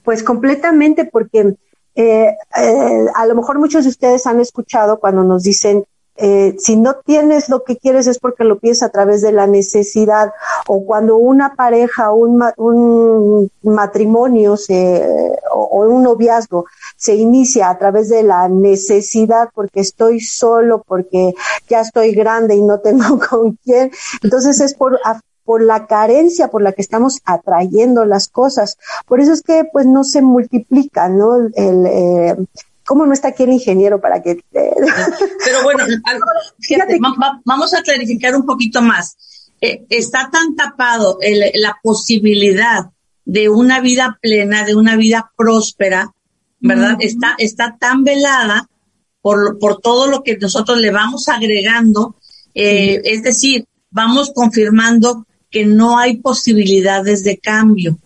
[0.02, 1.54] Pues completamente, porque
[1.94, 5.84] eh, eh, a lo mejor muchos de ustedes han escuchado cuando nos dicen,
[6.22, 9.46] eh, si no tienes lo que quieres es porque lo pides a través de la
[9.46, 10.32] necesidad,
[10.66, 15.02] o cuando una pareja, un, un matrimonio se,
[15.50, 21.32] o, o, un noviazgo se inicia a través de la necesidad porque estoy solo, porque
[21.68, 23.90] ya estoy grande y no tengo con quién,
[24.22, 24.98] entonces es por
[25.50, 28.78] por la carencia por la que estamos atrayendo las cosas.
[29.04, 31.34] Por eso es que pues no se multiplica, ¿no?
[31.56, 32.36] El, eh,
[32.86, 34.44] ¿Cómo no está aquí el ingeniero para que...
[34.52, 35.82] Pero bueno,
[36.60, 37.00] fíjate,
[37.44, 39.16] vamos a clarificar un poquito más.
[39.60, 42.84] Eh, está tan tapado el, la posibilidad
[43.24, 46.14] de una vida plena, de una vida próspera,
[46.60, 46.96] ¿verdad?
[47.00, 48.68] Está, está tan velada
[49.20, 52.14] por, por todo lo que nosotros le vamos agregando,
[52.54, 57.98] eh, es decir, vamos confirmando que no hay posibilidades de cambio,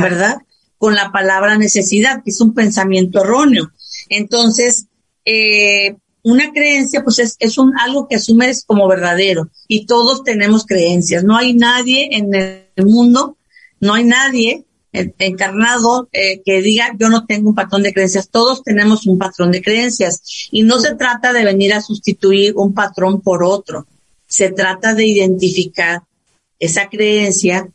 [0.00, 0.38] ¿verdad?
[0.78, 3.70] Con la palabra necesidad, que es un pensamiento erróneo.
[4.08, 4.86] Entonces,
[5.24, 10.64] eh, una creencia, pues es, es un, algo que asumes como verdadero y todos tenemos
[10.66, 11.24] creencias.
[11.24, 13.36] No hay nadie en el mundo,
[13.80, 18.28] no hay nadie encarnado eh, que diga yo no tengo un patrón de creencias.
[18.30, 22.72] Todos tenemos un patrón de creencias y no se trata de venir a sustituir un
[22.72, 23.86] patrón por otro.
[24.26, 26.02] Se trata de identificar
[26.64, 27.68] esa creencia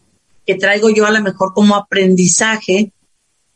[0.45, 2.91] que traigo yo a lo mejor como aprendizaje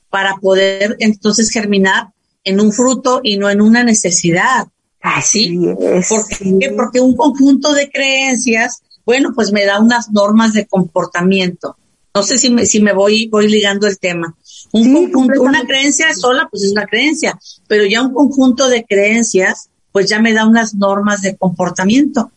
[0.09, 2.09] para poder entonces germinar
[2.43, 4.67] en un fruto y no en una necesidad.
[5.01, 6.07] Así es.
[6.07, 11.77] Porque, porque un conjunto de creencias, bueno, pues me da unas normas de comportamiento.
[12.13, 14.35] No sé si me, si me voy, voy ligando el tema.
[14.71, 19.69] Un conjunto, una creencia sola, pues es una creencia, pero ya un conjunto de creencias,
[19.91, 22.31] pues ya me da unas normas de comportamiento.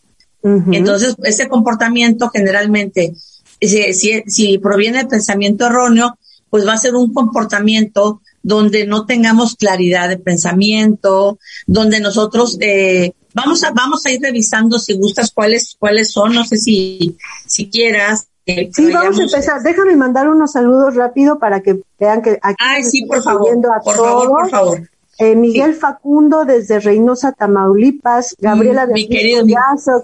[0.71, 3.13] Entonces, ese comportamiento generalmente,
[3.59, 6.17] si, si, si, proviene del pensamiento erróneo,
[6.49, 13.11] pues va a ser un comportamiento donde no tengamos claridad de pensamiento, donde nosotros eh,
[13.33, 17.69] vamos a vamos a ir revisando si gustas cuáles cuáles son, no sé si si
[17.69, 18.27] quieras.
[18.45, 19.61] Eh, sí, vamos a empezar.
[19.61, 23.49] Déjame mandar unos saludos rápido para que vean que aquí Ay, sí, por favor,
[23.83, 24.89] por favor, por favor.
[25.19, 29.07] Eh, Miguel Facundo desde Reynosa, Tamaulipas, Gabriela mm, de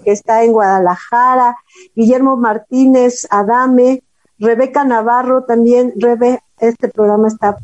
[0.04, 1.56] que está en Guadalajara,
[1.94, 4.02] Guillermo Martínez, Adame,
[4.38, 7.56] Rebeca Navarro también, Rebe, este programa está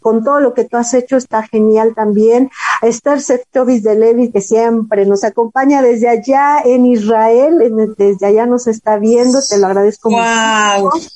[0.00, 2.48] con todo lo que tú has hecho está genial también.
[2.80, 8.68] Esther Seftovis de Levi, que siempre nos acompaña desde allá en Israel, desde allá nos
[8.68, 10.84] está viendo, te lo agradezco wow.
[10.84, 11.08] mucho.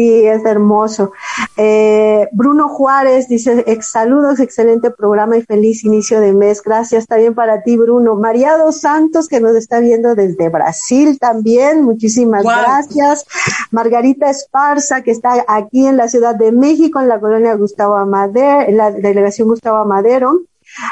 [0.00, 1.12] Sí, es hermoso.
[1.58, 6.62] Eh, Bruno Juárez dice, ex saludos, excelente programa y feliz inicio de mes.
[6.62, 8.14] Gracias también para ti, Bruno.
[8.14, 11.82] María dos Santos, que nos está viendo desde Brasil también.
[11.82, 13.26] Muchísimas gracias.
[13.72, 18.62] Margarita Esparza, que está aquí en la Ciudad de México, en la colonia Gustavo Amadero,
[18.62, 20.40] en la delegación Gustavo Amadero.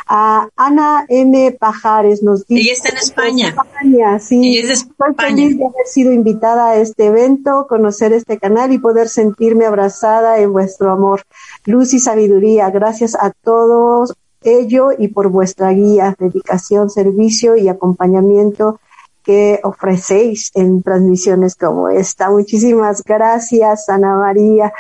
[0.06, 1.52] A Ana M.
[1.52, 2.60] Pajares nos dice.
[2.60, 3.48] Ella está en España.
[3.48, 4.48] España sí.
[4.48, 5.10] Ella es de España.
[5.10, 9.66] Estoy feliz de haber sido invitada a este evento, conocer este canal y poder sentirme
[9.66, 11.22] abrazada en vuestro amor.
[11.64, 12.70] Luz y sabiduría.
[12.70, 18.80] Gracias a todos ello y por vuestra guía, dedicación, servicio y acompañamiento
[19.22, 22.30] que ofrecéis en transmisiones como esta.
[22.30, 24.72] Muchísimas gracias, Ana María.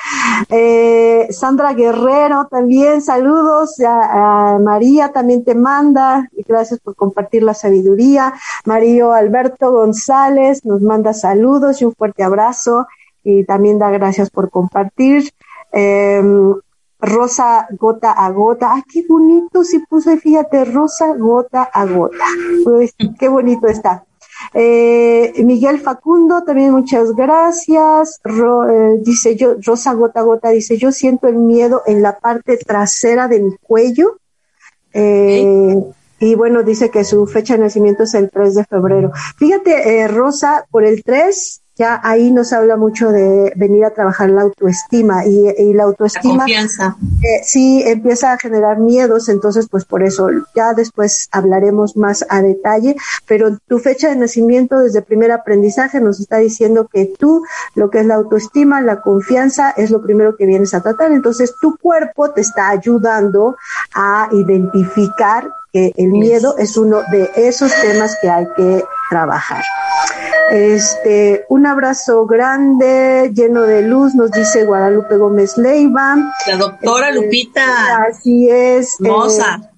[0.48, 3.74] Eh, Sandra Guerrero también, saludos.
[3.86, 6.28] A, María también te manda.
[6.46, 8.32] Gracias por compartir la sabiduría.
[8.64, 12.86] Mario Alberto González nos manda saludos y un fuerte abrazo.
[13.22, 15.30] Y también da gracias por compartir.
[15.72, 16.54] Em,
[17.00, 18.72] Rosa gota a gota.
[18.74, 19.62] ¡Ay, qué bonito!
[19.62, 22.24] Si puse, fíjate, Rosa gota a gota.
[23.18, 24.04] Qué bonito está.
[24.54, 28.20] Eh, Miguel Facundo, también muchas gracias.
[28.24, 33.28] Eh, dice yo, Rosa Gota Gota dice, yo siento el miedo en la parte trasera
[33.28, 34.18] de mi cuello.
[34.92, 35.82] Eh,
[36.20, 39.12] y bueno, dice que su fecha de nacimiento es el 3 de febrero.
[39.36, 44.42] Fíjate, Rosa, por el 3 ya ahí nos habla mucho de venir a trabajar la
[44.42, 46.34] autoestima y, la autoestima.
[46.34, 46.96] La confianza.
[47.22, 52.42] Eh, sí, empieza a generar miedos, entonces pues por eso ya después hablaremos más a
[52.42, 57.90] detalle, pero tu fecha de nacimiento desde primer aprendizaje nos está diciendo que tú, lo
[57.90, 61.76] que es la autoestima, la confianza, es lo primero que vienes a tratar, entonces tu
[61.76, 63.56] cuerpo te está ayudando
[63.94, 69.62] a identificar que el miedo es uno de esos temas que hay que trabajar.
[70.50, 76.16] Este, un abrazo grande, lleno de luz, nos dice Guadalupe Gómez Leiva.
[76.46, 78.04] La doctora este, Lupita.
[78.08, 78.96] Así es.
[78.98, 79.60] Hermosa.
[79.62, 79.77] Eh,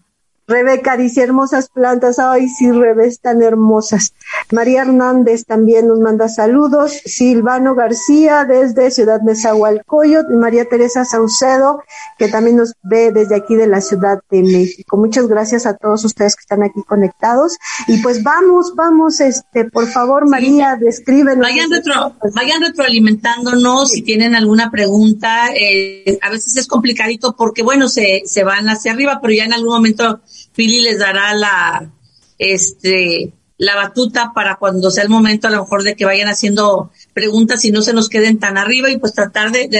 [0.51, 4.15] Rebeca dice hermosas plantas, ay sí, Rebes tan hermosas.
[4.51, 6.93] María Hernández también nos manda saludos.
[7.05, 10.29] Silvano García desde Ciudad de Zahualcoyot.
[10.31, 11.83] María Teresa Saucedo,
[12.19, 14.97] que también nos ve desde aquí de la Ciudad de México.
[14.97, 17.57] Muchas gracias a todos ustedes que están aquí conectados.
[17.87, 21.47] Y pues vamos, vamos, este, por favor, María, descríbenos.
[21.47, 25.47] Vayan, retro, vayan retroalimentándonos si tienen alguna pregunta.
[25.55, 29.53] Eh, a veces es complicadito porque, bueno, se, se van hacia arriba, pero ya en
[29.53, 30.21] algún momento
[30.61, 31.91] Pili les dará la,
[32.39, 36.91] este, la batuta para cuando sea el momento a lo mejor de que vayan haciendo
[37.15, 39.71] preguntas y no se nos queden tan arriba y pues tratar de,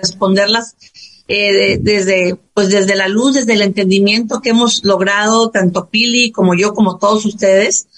[0.00, 0.76] responderlas
[1.26, 6.54] eh, desde pues desde la luz, desde el entendimiento que hemos logrado tanto Pili como
[6.54, 7.88] yo como todos ustedes.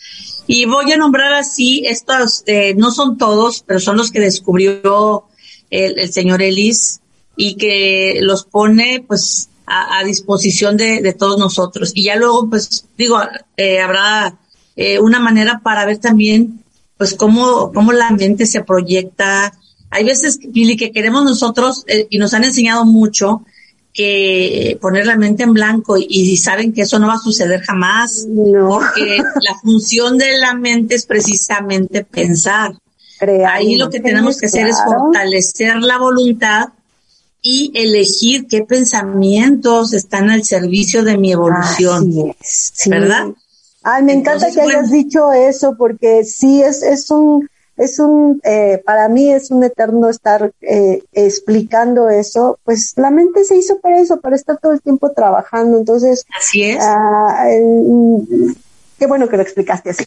[0.46, 5.24] Y voy a nombrar así estos, eh, no son todos, pero son los que descubrió
[5.68, 7.02] el, el señor Ellis
[7.36, 11.92] y que los pone pues a, disposición de, todos nosotros.
[11.94, 13.20] Y ya luego, pues digo,
[13.56, 14.36] eh, habrá
[14.76, 16.62] eh, una manera para ver también,
[16.96, 19.52] pues cómo, cómo la mente se proyecta.
[19.90, 23.44] Hay veces, Pili, que queremos nosotros, eh, y nos han enseñado mucho,
[23.92, 28.26] que poner la mente en blanco y, saben que eso no va a suceder jamás,
[28.68, 32.74] porque la función de la mente es precisamente pensar.
[33.48, 36.68] Ahí lo que tenemos que hacer es fortalecer la voluntad
[37.42, 42.34] y elegir qué pensamientos están al servicio de mi evolución.
[42.86, 43.28] ¿Verdad?
[43.82, 47.48] Ay, me encanta que hayas dicho eso porque sí es, es un,
[47.80, 53.42] es un, eh, para mí es un eterno estar eh, explicando eso, pues la mente
[53.44, 56.26] se hizo para eso, para estar todo el tiempo trabajando, entonces.
[56.38, 56.78] Así es.
[56.78, 57.46] Ah,
[58.98, 60.04] qué bueno que lo explicaste así.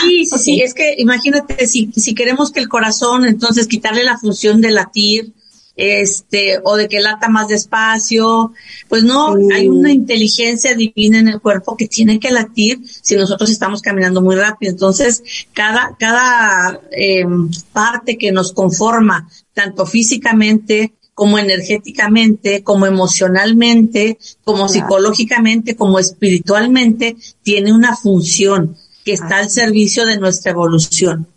[0.00, 4.16] Sí, sí, sí, es que imagínate, si, si queremos que el corazón, entonces quitarle la
[4.16, 5.32] función de latir,
[5.76, 8.52] este, o de que lata más despacio.
[8.88, 13.50] Pues no, hay una inteligencia divina en el cuerpo que tiene que latir si nosotros
[13.50, 14.72] estamos caminando muy rápido.
[14.72, 17.24] Entonces, cada, cada eh,
[17.72, 27.72] parte que nos conforma, tanto físicamente, como energéticamente, como emocionalmente, como psicológicamente, como espiritualmente, tiene
[27.72, 31.28] una función que está al servicio de nuestra evolución,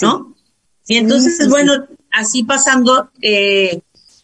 [0.00, 0.34] ¿no?
[0.86, 3.80] Y entonces, bueno, así pasando, eh,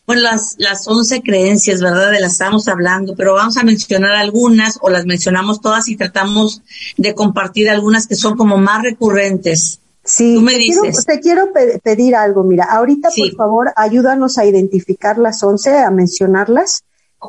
[0.06, 2.10] bueno, las, las once creencias, ¿verdad?
[2.10, 6.62] De las estamos hablando, pero vamos a mencionar algunas o las mencionamos todas y tratamos
[6.96, 9.80] de compartir algunas que son como más recurrentes.
[10.04, 10.80] Sí, me te, dices.
[10.80, 15.90] Quiero, te quiero pedir algo, mira, ahorita por favor ayúdanos a identificar las once, a
[15.90, 16.82] mencionarlas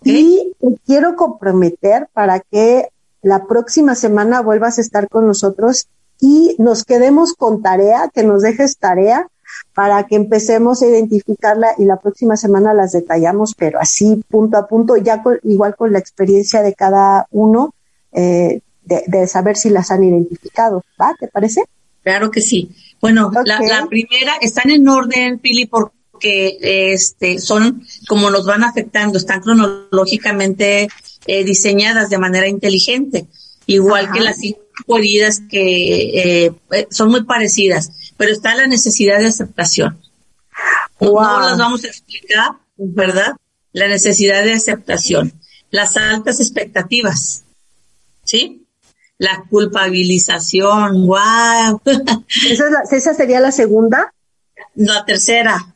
[0.04, 2.90] Y te quiero comprometer para que
[3.22, 5.88] la próxima semana vuelvas a estar con nosotros
[6.20, 9.28] y nos quedemos con tarea, que nos dejes tarea
[9.74, 14.68] para que empecemos a identificarla y la próxima semana las detallamos, pero así punto a
[14.68, 17.74] punto, ya igual con la experiencia de cada uno,
[18.12, 20.84] eh, de, saber si las han identificado.
[21.02, 21.16] ¿Va?
[21.20, 21.64] ¿Te parece?
[22.04, 22.70] Claro que sí.
[23.02, 29.42] Bueno, la, primera, están en orden, Pili, porque este, son como nos van afectando, están
[29.42, 30.88] cronológicamente
[31.26, 33.28] eh, diseñadas de manera inteligente,
[33.66, 34.60] igual que las cinco
[34.98, 40.00] heridas que eh, son muy parecidas pero está la necesidad de aceptación.
[41.00, 43.36] No las vamos a explicar, ¿verdad?
[43.72, 45.34] La necesidad de aceptación.
[45.72, 47.44] Las altas expectativas,
[48.24, 48.68] ¿sí?
[49.18, 51.82] La culpabilización, wow.
[52.92, 54.14] ¿Esa, sería la segunda?
[54.76, 55.74] La tercera.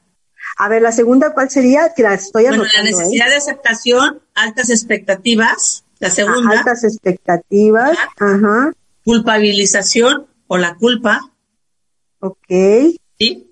[0.57, 1.93] A ver, la segunda, ¿cuál sería?
[1.95, 2.83] Que la estoy bueno, la ¿eh?
[2.83, 6.59] necesidad de aceptación, altas expectativas, la segunda.
[6.59, 8.73] altas expectativas, ajá.
[9.03, 11.31] Culpabilización o la culpa,
[12.19, 12.47] Ok.
[13.19, 13.51] ¿Sí?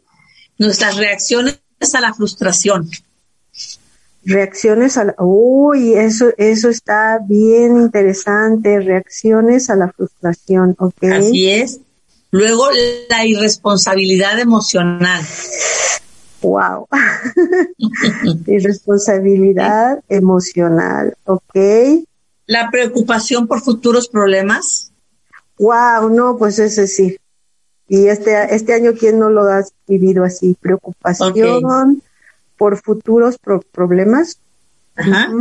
[0.57, 1.59] Nuestras reacciones
[1.93, 2.89] a la frustración.
[4.23, 5.15] Reacciones a la...
[5.19, 8.79] Uy, eso, eso está bien interesante.
[8.79, 11.03] Reacciones a la frustración, ok.
[11.03, 11.79] Así es.
[12.31, 12.65] Luego,
[13.09, 15.23] la irresponsabilidad emocional.
[16.41, 16.87] Wow.
[18.47, 21.55] irresponsabilidad emocional, ok.
[22.45, 24.91] La preocupación por futuros problemas.
[25.57, 27.17] Wow, no, pues ese sí.
[27.87, 30.57] Y este, este año, ¿quién no lo ha vivido así?
[30.59, 32.01] Preocupación
[32.57, 33.37] por futuros
[33.71, 34.39] problemas.
[34.95, 35.31] Ajá.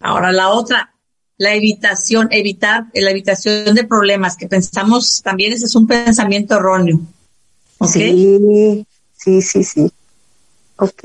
[0.00, 0.94] Ahora la otra,
[1.38, 7.00] la evitación, evitar la evitación de problemas, que pensamos también ese es un pensamiento erróneo.
[7.86, 9.92] Sí, sí, sí, sí.
[10.76, 11.04] Ok.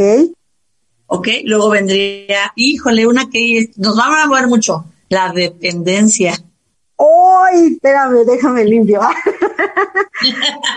[1.08, 6.42] Ok, luego vendría, híjole, una que nos va a mover mucho, la dependencia.
[7.02, 7.74] ¡Ay!
[7.74, 9.02] Espérame, déjame limpio.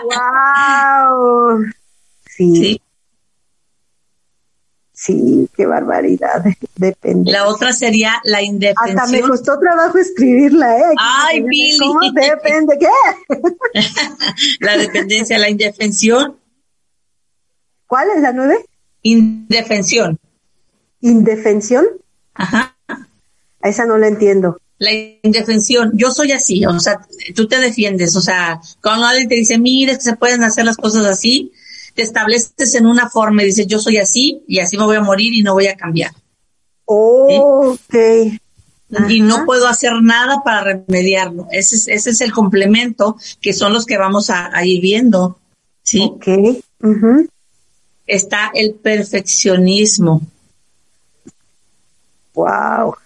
[0.04, 1.64] ¡Wow!
[2.26, 2.80] Sí.
[4.92, 5.48] sí.
[5.54, 6.42] qué barbaridad.
[6.76, 7.30] Depende.
[7.30, 8.98] La otra sería la indefensión.
[8.98, 10.94] Hasta me costó trabajo escribirla, ¿eh?
[10.98, 11.78] Ay, Billy.
[11.78, 12.78] ¿Cómo depende?
[12.78, 12.88] ¿Qué?
[14.60, 16.38] la dependencia, la indefensión.
[17.86, 18.64] ¿Cuál es la nueve?
[19.02, 20.18] Indefensión.
[21.00, 21.86] ¿Indefensión?
[22.32, 22.74] Ajá.
[22.88, 24.90] A esa no la entiendo la
[25.22, 29.58] indefensión, yo soy así, o sea, tú te defiendes, o sea, cuando alguien te dice,
[29.58, 31.52] mire, que se pueden hacer las cosas así,
[31.94, 35.02] te estableces en una forma y dices, yo soy así y así me voy a
[35.02, 36.12] morir y no voy a cambiar.
[36.86, 37.94] ok.
[39.08, 41.48] Y no puedo hacer nada para remediarlo.
[41.50, 45.38] Ese es, ese es el complemento que son los que vamos a, ir viendo.
[45.82, 46.00] ¿sí?
[46.02, 46.28] Ok.
[48.06, 50.20] Está el perfeccionismo.
[52.34, 52.96] Wow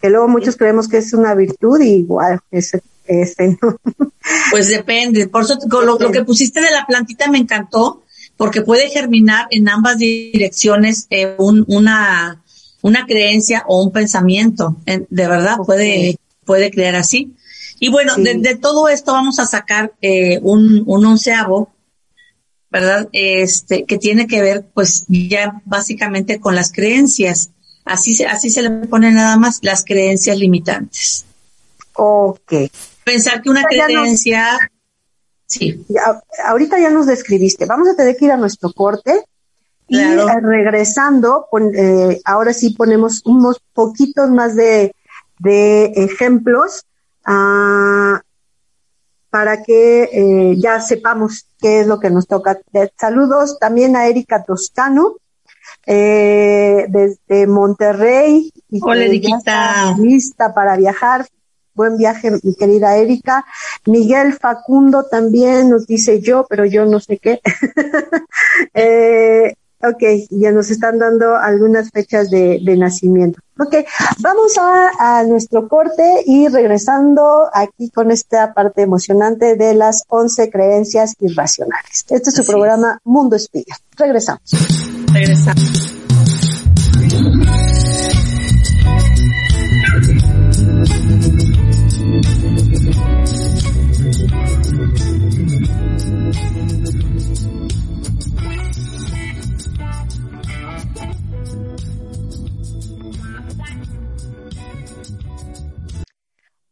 [0.00, 2.72] que luego muchos creemos que es una virtud y igual es
[3.06, 3.76] este no.
[4.50, 8.02] Pues depende, por eso lo, que pusiste de la plantita me encantó
[8.36, 12.42] porque puede germinar en ambas direcciones eh, una
[12.82, 17.34] una creencia o un pensamiento, de verdad puede puede crear así.
[17.80, 21.70] Y bueno, de, todo esto vamos a sacar eh, un, un onceavo,
[22.70, 23.08] ¿verdad?
[23.12, 27.50] Este, que tiene que ver pues ya básicamente con las creencias.
[27.88, 31.24] Así se, así se le pone nada más las creencias limitantes.
[31.94, 32.52] Ok.
[33.02, 34.70] Pensar que una creencia...
[35.46, 35.84] sí.
[36.44, 37.64] ahorita ya nos describiste.
[37.64, 39.24] Vamos a tener que ir a nuestro corte.
[39.88, 44.92] Y eh, regresando, eh, ahora sí ponemos unos poquitos más de,
[45.42, 46.84] ejemplos
[47.24, 48.20] ah,
[49.30, 52.58] para que eh, ya sepamos qué es lo que nos toca.
[53.00, 55.16] Saludos también a Erika Toscano,
[55.90, 58.52] eh, desde Monterrey.
[58.68, 59.06] Y Hola,
[59.98, 61.26] lista para viajar.
[61.74, 63.46] Buen viaje, mi querida Erika.
[63.86, 67.40] Miguel Facundo también nos dice yo, pero yo no sé qué.
[68.74, 73.40] eh, ok, ya nos están dando algunas fechas de, nacimiento.
[73.58, 73.76] Ok,
[74.18, 80.50] vamos a, a, nuestro corte y regresando aquí con esta parte emocionante de las 11
[80.50, 82.04] creencias irracionales.
[82.10, 83.76] Este es su programa Mundo Espía.
[83.96, 84.97] Regresamos.
[85.18, 85.97] Regresamos.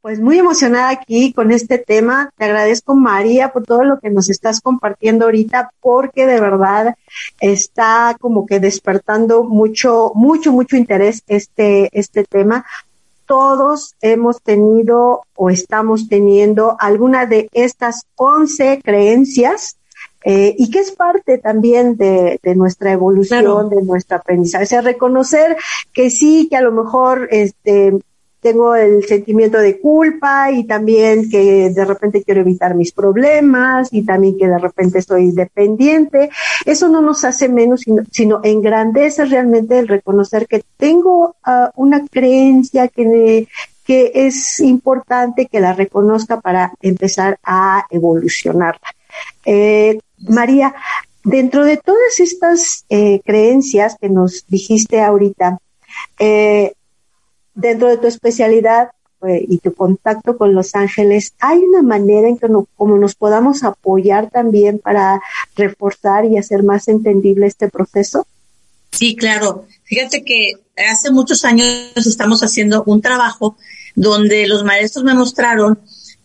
[0.07, 2.31] Pues muy emocionada aquí con este tema.
[2.37, 6.95] Te agradezco, María, por todo lo que nos estás compartiendo ahorita, porque de verdad
[7.41, 12.65] está como que despertando mucho, mucho, mucho interés este, este tema.
[13.27, 19.77] Todos hemos tenido o estamos teniendo alguna de estas once creencias
[20.25, 24.63] eh, y que es parte también de, nuestra evolución, de nuestra aprendizaje.
[24.63, 25.57] O sea, reconocer
[25.93, 27.99] que sí, que a lo mejor este,
[28.47, 34.05] tengo el sentimiento de culpa y también que de repente quiero evitar mis problemas y
[34.05, 36.31] también que de repente estoy dependiente.
[36.65, 42.87] Eso no nos hace menos, sino, engrandece realmente el reconocer que tengo ah, una creencia
[42.87, 43.49] que,
[43.85, 48.95] que es importante que la reconozca para empezar a evolucionarla.
[49.45, 50.73] Eh, María,
[51.25, 55.59] dentro de todas estas eh, creencias que nos dijiste ahorita,
[56.21, 56.75] eh,
[57.57, 58.91] dentro de tu especialidad
[59.27, 62.47] eh, y tu contacto con los ángeles, ¿hay una manera en que
[62.77, 65.21] como nos podamos apoyar también para
[65.57, 68.27] reforzar y hacer más entendible este proceso?
[68.93, 69.67] Sí, claro.
[69.85, 73.57] Fíjate que hace muchos años estamos haciendo un trabajo
[73.95, 75.81] donde los maestros me mostraron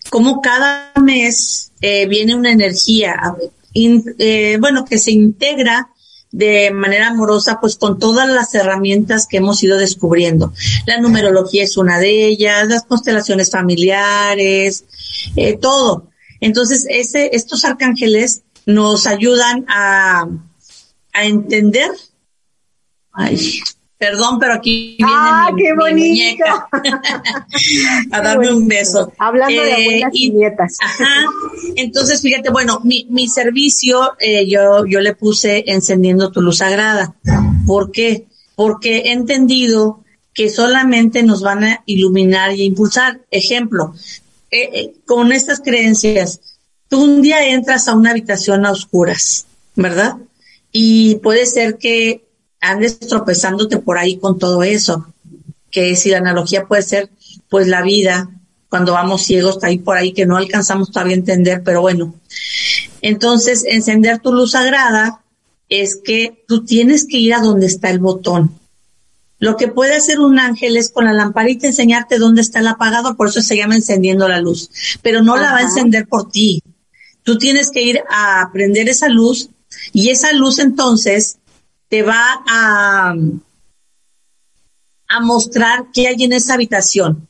[0.09, 3.35] cómo cada mes eh, viene una energía,
[3.73, 5.89] eh, bueno, que se integra
[6.31, 10.53] de manera amorosa, pues con todas las herramientas que hemos ido descubriendo.
[10.85, 14.85] La numerología es una de ellas, las constelaciones familiares,
[15.35, 16.07] eh, todo.
[16.39, 20.27] Entonces, ese, estos arcángeles nos ayudan a,
[21.13, 21.91] a entender.
[23.11, 23.59] Ay,
[24.01, 26.43] Perdón, pero aquí viene ah, qué bonito.
[28.11, 29.13] a darme un beso.
[29.19, 30.77] Hablando de abuelas eh, y, nietas.
[30.81, 31.25] Ajá.
[31.75, 37.13] Entonces, fíjate, bueno, mi, mi servicio eh, yo, yo le puse encendiendo tu luz sagrada.
[37.67, 38.25] ¿Por qué?
[38.55, 43.21] Porque he entendido que solamente nos van a iluminar y impulsar.
[43.29, 43.93] Ejemplo,
[44.49, 46.41] eh, con estas creencias,
[46.89, 49.45] tú un día entras a una habitación a oscuras,
[49.75, 50.15] ¿verdad?
[50.71, 52.30] Y puede ser que
[52.61, 55.13] andes tropezándote por ahí con todo eso.
[55.69, 57.09] Que si la analogía puede ser,
[57.49, 58.29] pues la vida,
[58.69, 62.15] cuando vamos ciegos, está ahí por ahí que no alcanzamos todavía a entender, pero bueno.
[63.01, 65.21] Entonces, encender tu luz sagrada
[65.67, 68.59] es que tú tienes que ir a donde está el botón.
[69.39, 73.17] Lo que puede hacer un ángel es con la lamparita enseñarte dónde está el apagador,
[73.17, 74.69] por eso se llama encendiendo la luz,
[75.01, 76.61] pero no la va a encender por ti.
[77.23, 79.49] Tú tienes que ir a prender esa luz
[79.93, 81.39] y esa luz entonces
[81.91, 83.13] te va a,
[85.09, 87.27] a mostrar qué hay en esa habitación,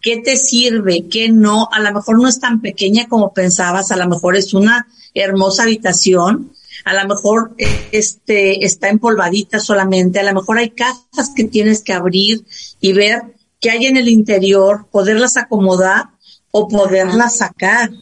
[0.00, 1.68] qué te sirve, qué no.
[1.70, 5.62] A lo mejor no es tan pequeña como pensabas, a lo mejor es una hermosa
[5.62, 6.52] habitación,
[6.84, 7.54] a lo mejor
[7.92, 12.44] este está empolvadita solamente, a lo mejor hay cajas que tienes que abrir
[12.80, 16.06] y ver qué hay en el interior, poderlas acomodar
[16.50, 17.92] o poderlas sacar.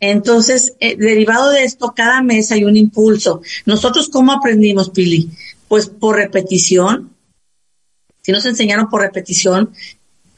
[0.00, 3.42] Entonces, eh, derivado de esto, cada mes hay un impulso.
[3.66, 5.30] Nosotros, ¿cómo aprendimos, Pili?
[5.68, 7.10] Pues por repetición.
[8.22, 9.72] Si nos enseñaron por repetición,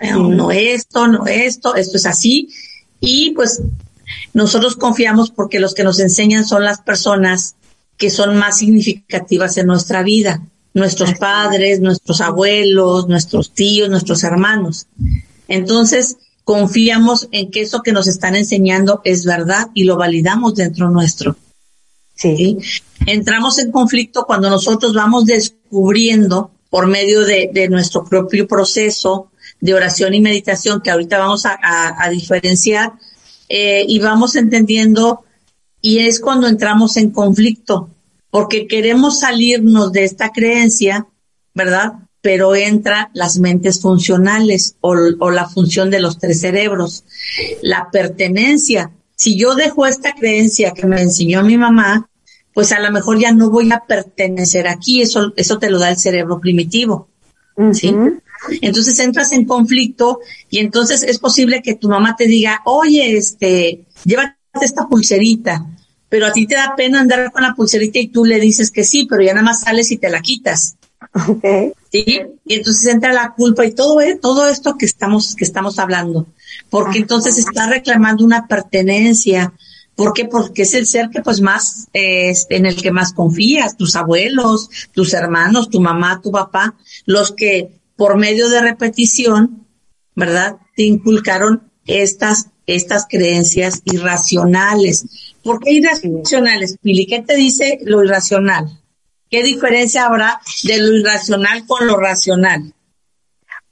[0.01, 2.49] no esto, no esto, esto es así.
[3.01, 3.63] Y pues
[4.35, 7.57] nosotros confiamos porque los que nos enseñan son las personas
[7.97, 10.43] que son más significativas en nuestra vida.
[10.75, 14.87] Nuestros padres, nuestros abuelos, nuestros tíos, nuestros hermanos.
[15.49, 20.89] Entonces, confiamos en que eso que nos están enseñando es verdad y lo validamos dentro
[20.89, 21.35] nuestro.
[22.15, 22.59] Sí.
[23.05, 30.15] Entramos en conflicto cuando nosotros vamos descubriendo por medio de, nuestro propio proceso de oración
[30.15, 32.93] y meditación que ahorita vamos a, diferenciar
[33.49, 35.25] eh, y vamos entendiendo
[35.81, 37.91] y es cuando entramos en conflicto
[38.31, 41.09] porque queremos salirnos de esta creencia,
[41.55, 41.95] ¿verdad?
[42.27, 44.97] Pero entra las mentes funcionales o,
[45.31, 47.05] la función de los tres cerebros.
[47.63, 48.91] La pertenencia.
[49.15, 52.11] Si yo dejo esta creencia que me enseñó mi mamá,
[52.53, 55.91] pues a lo mejor ya no voy a pertenecer aquí, eso, eso te lo da
[55.91, 57.07] el cerebro primitivo.
[57.73, 57.95] ¿Sí?
[58.61, 60.19] Entonces entras en conflicto
[60.51, 65.65] y entonces es posible que tu mamá te diga, oye, este, llévate esta pulserita,
[66.09, 68.83] pero a ti te da pena andar con la pulserita y tú le dices que
[68.83, 70.77] sí, pero ya nada más sales y te la quitas.
[71.29, 71.73] Okay.
[71.91, 72.21] ¿Sí?
[72.45, 76.27] Y entonces entra la culpa y todo, eh, todo esto que estamos, que estamos hablando.
[76.69, 79.53] Porque entonces está reclamando una pertenencia.
[79.95, 80.27] ¿Por qué?
[80.27, 85.15] Porque es el ser que pues más, en el que más confías, tus abuelos, tus
[85.15, 86.75] hermanos, tu mamá, tu papá,
[87.07, 89.67] los que por medio de repetición,
[90.15, 90.57] ¿verdad?
[90.77, 95.07] Te inculcaron estas, estas creencias irracionales.
[95.43, 97.07] ¿Por qué irracionales, Pili?
[97.07, 98.81] ¿Qué te dice lo irracional?
[99.31, 102.73] ¿Qué diferencia habrá de lo irracional con lo racional?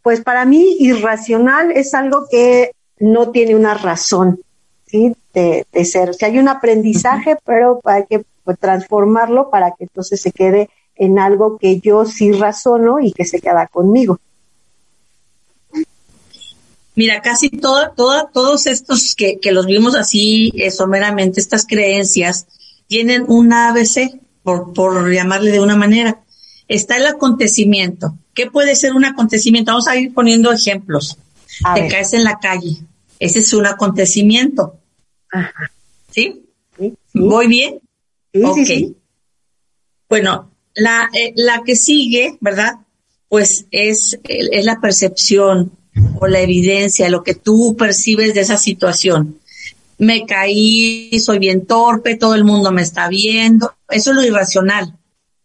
[0.05, 4.38] pues para mí irracional es algo que no tiene una razón,
[4.86, 5.16] ¿sí?
[5.32, 6.14] De, ser.
[6.14, 11.18] Si hay un aprendizaje, pero hay que pues, transformarlo para que entonces se quede en
[11.18, 14.20] algo que yo sí razono y que se queda conmigo.
[16.94, 17.90] Mira, casi todo,
[18.30, 22.46] todos estos que, que los vimos así eh, someramente, estas creencias,
[22.88, 26.20] tienen un ABC, por, por llamarle de una manera.
[26.68, 28.16] Está el acontecimiento.
[28.34, 29.72] ¿Qué puede ser un acontecimiento?
[29.72, 31.18] Vamos a ir poniendo ejemplos.
[31.74, 32.78] Te caes en la calle.
[33.18, 34.76] Ese es un acontecimiento.
[35.32, 35.72] Ajá.
[36.11, 36.45] ¿Sí?
[36.78, 36.95] ¿Sí?
[37.14, 37.80] ¿Voy bien?
[38.32, 38.97] Sí, sí,
[40.09, 42.74] Bueno, la, eh, la que sigue, ¿verdad?
[43.28, 45.72] Pues es, es la percepción
[46.20, 49.38] o la evidencia, lo que tú percibes de esa situación.
[49.99, 53.74] Me caí, soy bien torpe, todo el mundo me está viendo.
[53.88, 54.97] Eso es lo irracional.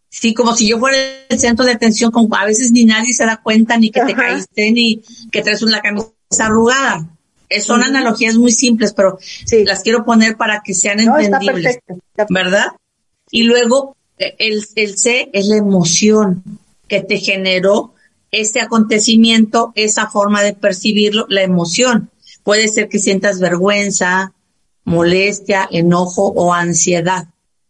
[0.08, 0.98] Sí, como si yo fuera
[1.28, 4.14] el centro de atención, como a veces ni nadie se da cuenta ni que te
[4.14, 7.08] caíste ni que traes una camisa arrugada.
[7.60, 9.18] Son analogías muy simples, pero
[9.64, 11.78] las quiero poner para que sean entendibles.
[12.28, 12.66] ¿Verdad?
[13.30, 16.42] Y luego el, el C es la emoción
[16.88, 17.94] que te generó
[18.32, 22.10] ese acontecimiento, esa forma de percibirlo, la emoción.
[22.42, 24.32] Puede ser que sientas vergüenza,
[24.84, 27.28] molestia, enojo o ansiedad.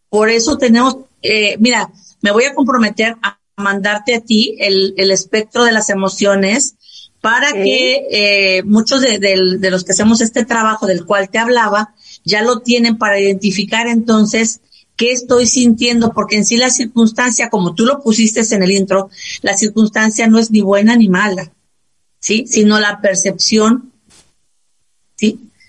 [0.09, 1.91] Por eso tenemos, eh, mira,
[2.21, 6.75] me voy a comprometer a mandarte a ti el, el espectro de las emociones
[7.21, 11.93] para que eh, muchos de, de, los que hacemos este trabajo del cual te hablaba
[12.25, 14.61] ya lo tienen para identificar entonces
[14.97, 19.09] qué estoy sintiendo, porque en sí la circunstancia, como tú lo pusiste en el intro,
[19.41, 21.51] la circunstancia no es ni buena ni mala,
[22.19, 22.45] ¿sí?
[22.47, 23.90] Sino la percepción,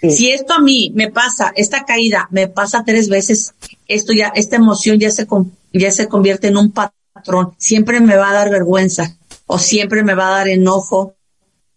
[0.02, 0.10] ¿sí?
[0.10, 3.54] Si esto a mí me pasa, esta caída me pasa tres veces,
[3.86, 5.26] esto ya, esta emoción ya se,
[5.72, 10.14] ya se convierte en un patrón, siempre me va a dar vergüenza o siempre me
[10.14, 11.14] va a dar enojo,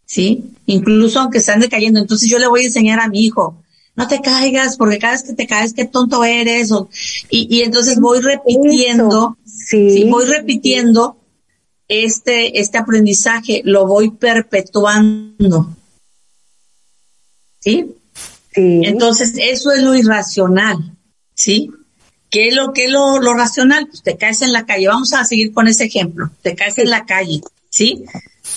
[0.06, 0.44] ¿sí?
[0.66, 2.00] Incluso aunque estén decayendo.
[2.00, 3.62] Entonces yo le voy a enseñar a mi hijo,
[3.96, 6.72] no te caigas, porque cada vez que te caes, qué tonto eres.
[6.72, 6.90] O,
[7.30, 10.06] y, y entonces voy repitiendo, sí.
[10.10, 11.18] voy repitiendo
[11.88, 15.70] este, este aprendizaje, lo voy perpetuando.
[17.60, 17.96] ¿Sí?
[18.56, 18.82] Sí.
[18.84, 20.98] Entonces, eso es lo irracional,
[21.36, 21.70] ¿sí?
[22.32, 23.88] ¿Qué es lo que es lo, lo racional?
[23.88, 24.88] Pues te caes en la calle.
[24.88, 26.32] Vamos a seguir con ese ejemplo.
[26.42, 28.06] Te caes en la calle, ¿sí?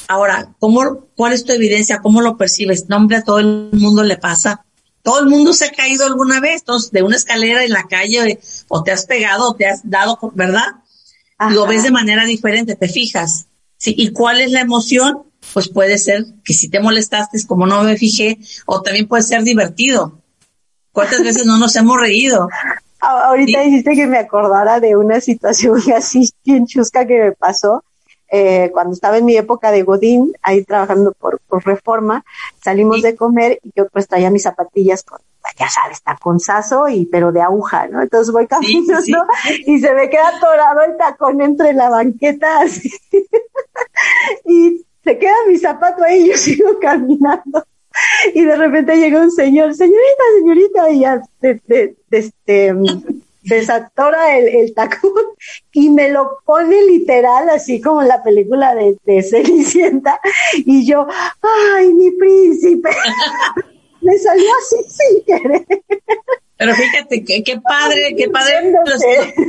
[0.06, 1.98] Ahora, ¿cómo, ¿cuál es tu evidencia?
[1.98, 2.88] ¿Cómo lo percibes?
[2.88, 4.64] No, hombre, a todo el mundo le pasa
[5.08, 8.38] todo el mundo se ha caído alguna vez, entonces, de una escalera en la calle,
[8.68, 10.66] o te has pegado, o te has dado, ¿verdad?
[11.50, 13.46] Lo ves de manera diferente, te fijas.
[13.78, 13.94] ¿sí?
[13.96, 15.22] ¿Y cuál es la emoción?
[15.52, 19.42] Pues puede ser que si te molestaste, como no me fijé, o también puede ser
[19.42, 20.18] divertido.
[20.92, 22.48] ¿Cuántas veces no nos hemos reído?
[23.00, 27.84] Ahorita dijiste que me acordara de una situación así bien chusca que me pasó
[28.30, 32.24] eh, cuando estaba en mi época de Godín, ahí trabajando por, por reforma,
[32.62, 35.18] salimos de comer y yo pues traía mis zapatillas con,
[35.58, 38.02] ya sabes, taconzazo y pero de aguja, ¿no?
[38.02, 39.24] Entonces voy caminando
[39.66, 42.92] y se me queda atorado el tacón entre la banqueta así.
[44.44, 47.64] y se queda mi zapato ahí y yo sigo caminando.
[48.34, 52.74] Y de repente llega un señor, señorita, señorita, y ya de, de, de este
[53.42, 55.24] desatora el, el tacón
[55.72, 60.20] y me lo pone literal, así como en la película de, de Cenicienta,
[60.54, 61.06] y yo,
[61.74, 62.90] ¡ay, mi príncipe!
[64.02, 65.66] me salió así sin querer.
[66.58, 68.80] Pero fíjate, qué, qué padre, qué padre, lo,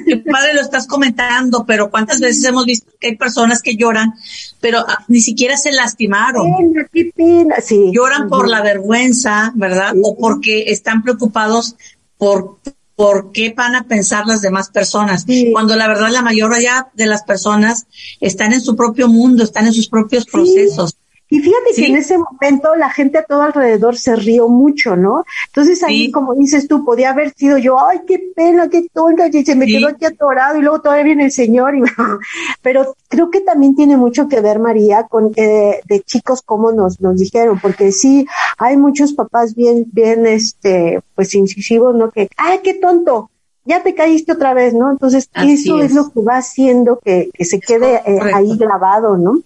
[0.06, 4.14] qué padre lo estás comentando, pero cuántas veces hemos visto que hay personas que lloran,
[4.62, 6.46] pero ah, ni siquiera se lastimaron.
[6.94, 7.90] Qué pena, sí.
[7.92, 9.96] Lloran por la vergüenza, ¿verdad?
[10.04, 11.76] O porque están preocupados
[12.20, 12.60] por
[13.00, 17.24] por qué van a pensar las demás personas, cuando la verdad la mayoría de las
[17.24, 17.88] personas
[18.20, 20.98] están en su propio mundo, están en sus propios procesos.
[21.32, 25.26] Y fíjate que en ese momento la gente a todo alrededor se rió mucho, ¿no?
[25.48, 29.46] Entonces ahí, como dices tú, podía haber sido yo, ay, qué pena, qué tonta, y
[29.46, 31.76] se me quedó aquí atorado y luego todavía viene el Señor.
[31.76, 31.82] Y,
[32.64, 37.00] pero creo que también tiene mucho que ver, María, con eh, de chicos como nos,
[37.00, 38.26] nos dijeron, porque sí,
[38.58, 42.10] hay muchos papás bien, bien, este, pues incisivos, ¿no?
[42.10, 43.30] Que, ay, qué tonto,
[43.70, 44.92] ya te caíste otra vez, ¿no?
[44.92, 45.94] Entonces, eso es.
[45.94, 49.44] lo que va haciendo que, que se quede eh, ahí grabado, ¿no?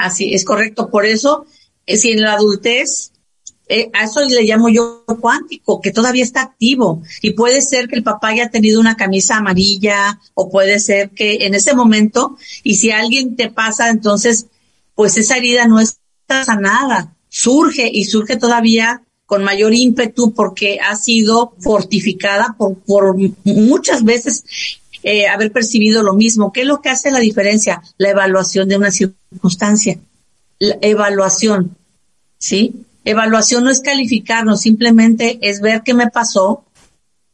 [0.00, 0.88] Así, es correcto.
[0.90, 1.44] Por eso,
[1.84, 3.10] eh, si en la adultez,
[3.68, 7.02] eh, a eso le llamo yo cuántico, que todavía está activo.
[7.20, 11.46] Y puede ser que el papá haya tenido una camisa amarilla, o puede ser que
[11.46, 14.46] en ese momento, y si alguien te pasa, entonces,
[14.94, 17.12] pues esa herida no está sanada.
[17.28, 19.02] Surge y surge todavía
[19.34, 24.44] con mayor ímpetu porque ha sido fortificada por, por muchas veces
[25.02, 26.52] eh, haber percibido lo mismo.
[26.52, 27.82] ¿Qué es lo que hace la diferencia?
[27.98, 29.98] La evaluación de una circunstancia.
[30.60, 31.76] la evaluación,
[32.38, 32.74] ¿sí?
[33.04, 36.62] Evaluación no es calificarnos, simplemente es ver qué me pasó,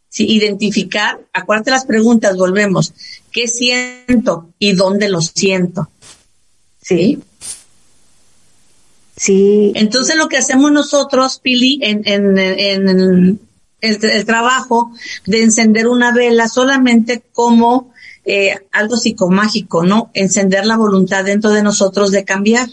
[0.08, 0.24] ¿sí?
[0.26, 2.94] identificar, acuérdate las preguntas, volvemos,
[3.30, 5.90] ¿qué siento y dónde lo siento?
[6.80, 7.18] ¿Sí?
[9.20, 9.72] Sí.
[9.74, 13.38] Entonces lo que hacemos nosotros, Pili, en, en, en,
[13.82, 14.92] el, trabajo
[15.26, 17.92] de encender una vela solamente como
[18.24, 20.10] eh, algo psicomágico, ¿no?
[20.14, 22.70] Encender la voluntad dentro de nosotros de cambiar.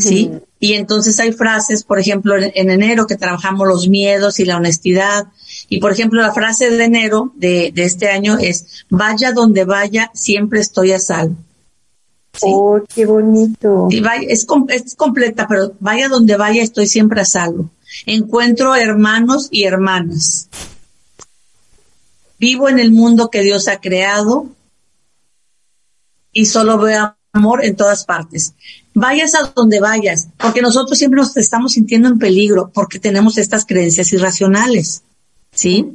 [0.00, 0.32] ¿Sí?
[0.58, 5.28] Y entonces hay frases, por ejemplo, en, enero que trabajamos los miedos y la honestidad.
[5.68, 10.10] Y por ejemplo, la frase de enero de, de este año es, vaya donde vaya,
[10.12, 11.36] siempre estoy a salvo.
[12.42, 13.88] Oh, qué bonito.
[13.90, 17.70] Y vaya, es, es completa, pero vaya donde vaya, estoy siempre a salvo.
[18.06, 20.48] Encuentro hermanos y hermanas.
[22.38, 24.46] Vivo en el mundo que Dios ha creado
[26.32, 28.54] y solo veo amor en todas partes.
[28.94, 33.64] Vayas a donde vayas, porque nosotros siempre nos estamos sintiendo en peligro porque tenemos estas
[33.66, 35.02] creencias irracionales.
[35.60, 35.92] ¿Sí?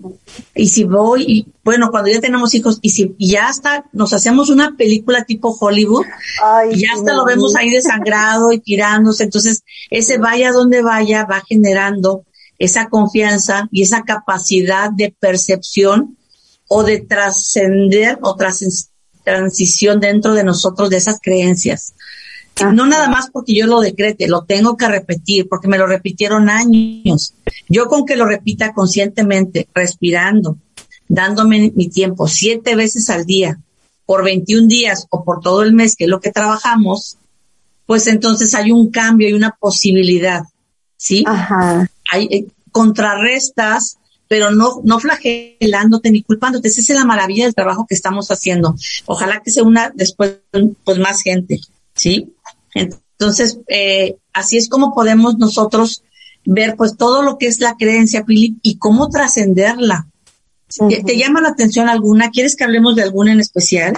[0.54, 4.52] Y si voy, y bueno, cuando ya tenemos hijos, y si ya hasta nos hacemos
[4.52, 6.06] una película tipo Hollywood,
[6.72, 11.42] y ya hasta lo vemos ahí desangrado y tirándose, entonces ese vaya donde vaya va
[11.50, 12.26] generando
[12.60, 16.16] esa confianza y esa capacidad de percepción
[16.68, 18.38] o de trascender o
[19.24, 21.96] transición dentro de nosotros de esas creencias.
[22.64, 26.50] No nada más porque yo lo decrete, lo tengo que repetir porque me lo repitieron
[26.50, 27.34] años.
[27.68, 30.58] Yo con que lo repita conscientemente, respirando,
[31.08, 33.60] dándome mi tiempo siete veces al día,
[34.06, 37.18] por 21 días o por todo el mes, que es lo que trabajamos,
[37.86, 40.44] pues entonces hay un cambio y una posibilidad,
[40.96, 41.24] ¿sí?
[41.28, 41.90] Ajá.
[42.12, 43.98] Hay eh, contrarrestas,
[44.28, 46.68] pero no, no flagelándote ni culpándote.
[46.68, 48.76] Esa es la maravilla del trabajo que estamos haciendo.
[49.06, 50.40] Ojalá que se una después,
[50.84, 51.60] pues más gente,
[51.94, 52.35] ¿sí?
[52.76, 56.04] Entonces, eh, así es como podemos nosotros
[56.46, 60.08] ver pues todo lo que es la creencia, Philip, y cómo trascenderla.
[60.90, 62.32] ¿Te, llama la atención alguna?
[62.32, 63.96] ¿Quieres que hablemos de alguna en especial?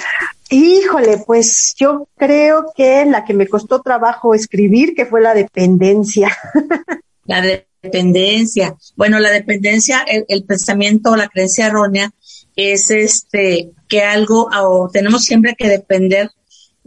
[0.50, 6.38] Híjole, pues yo creo que la que me costó trabajo escribir, que fue la dependencia.
[7.26, 8.76] la dependencia.
[8.96, 12.12] Bueno, la dependencia, el, el pensamiento o la creencia errónea
[12.56, 16.30] es este que algo o tenemos siempre que depender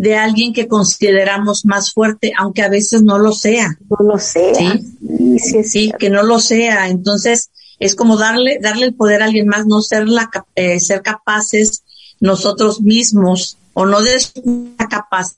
[0.00, 3.76] de alguien que consideramos más fuerte, aunque a veces no lo sea.
[3.90, 4.54] No lo sea.
[4.54, 6.88] Sí, sí, que no lo sea.
[6.88, 11.02] Entonces, es como darle, darle el poder a alguien más, no ser la, eh, ser
[11.02, 11.82] capaces
[12.18, 15.36] nosotros mismos o no de una capacidad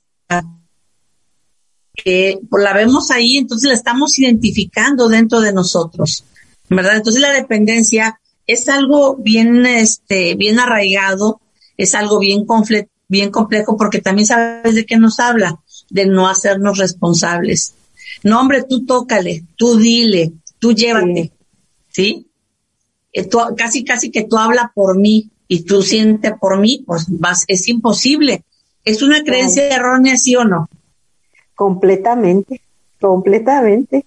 [1.93, 6.23] que pues, la vemos ahí, entonces la estamos identificando dentro de nosotros,
[6.69, 6.95] ¿verdad?
[6.95, 11.41] Entonces la dependencia es algo bien, este, bien arraigado,
[11.75, 12.45] es algo bien
[13.13, 15.59] bien complejo porque también sabes de qué nos habla,
[15.89, 17.75] de no hacernos responsables.
[18.23, 21.31] No, hombre, tú tócale, tú dile, tú llévate,
[21.89, 22.27] ¿sí?
[23.13, 27.45] Eh, casi, casi que tú habla por mí y tú sientes por mí, pues vas,
[27.47, 28.43] es imposible.
[28.83, 30.67] ¿Es una creencia errónea, sí o no?
[31.55, 32.61] Completamente,
[32.99, 34.05] completamente.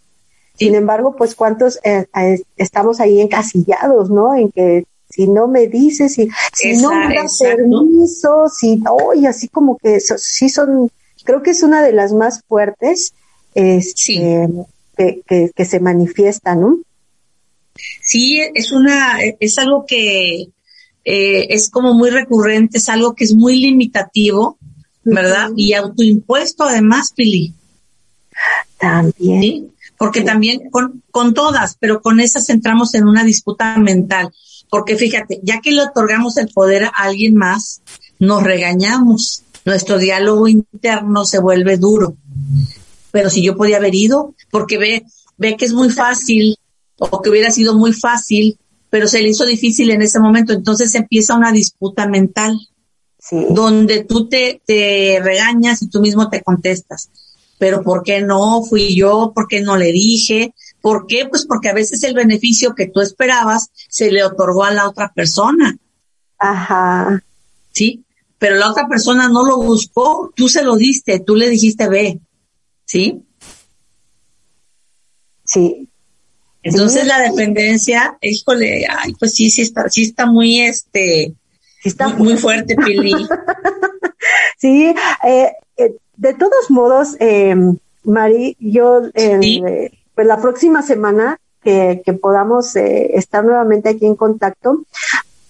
[0.58, 4.34] Sin embargo, pues cuántos eh, eh, estamos ahí encasillados, ¿no?
[4.34, 8.82] En que si no me dices, si, si no me das permiso, si
[9.16, 10.90] y así como que sí son,
[11.24, 13.12] creo que es una de las más fuertes
[13.54, 14.48] este,
[14.96, 16.78] que, que, se manifiesta, ¿no?
[18.02, 20.48] Sí, es una, es algo que
[21.04, 24.58] eh, es como muy recurrente, es algo que es muy limitativo,
[25.04, 25.50] ¿verdad?
[25.56, 27.54] Y autoimpuesto además, Pili.
[28.78, 29.40] También.
[29.40, 29.68] ¿Sí?
[29.96, 34.30] Porque también con, con todas, pero con esas entramos en una disputa mental.
[34.70, 37.82] Porque fíjate, ya que le otorgamos el poder a alguien más,
[38.18, 39.42] nos regañamos.
[39.64, 42.16] Nuestro diálogo interno se vuelve duro.
[43.10, 45.04] Pero si yo podía haber ido, porque ve,
[45.36, 46.56] ve que es muy fácil,
[46.98, 48.58] o que hubiera sido muy fácil,
[48.90, 50.52] pero se le hizo difícil en ese momento.
[50.52, 52.58] Entonces empieza una disputa mental,
[53.50, 57.10] donde tú te, te regañas y tú mismo te contestas.
[57.58, 58.62] Pero ¿por qué no?
[58.62, 60.54] Fui yo, ¿por qué no le dije?
[60.80, 61.26] ¿Por qué?
[61.26, 65.12] Pues porque a veces el beneficio que tú esperabas se le otorgó a la otra
[65.12, 65.76] persona.
[66.38, 67.22] Ajá.
[67.72, 68.04] Sí,
[68.38, 72.20] pero la otra persona no lo buscó, tú se lo diste, tú le dijiste ve.
[72.84, 73.22] ¿Sí?
[75.44, 75.88] Sí.
[76.62, 81.32] Entonces la dependencia, híjole, ay, pues sí, sí está, sí está muy, este,
[81.84, 83.12] está muy, fuerte, Pili.
[84.58, 84.92] sí,
[85.24, 87.54] eh, eh, de todos modos, eh,
[88.02, 94.84] Mari, yo eh, pues la próxima semana que, podamos eh, estar nuevamente aquí en contacto,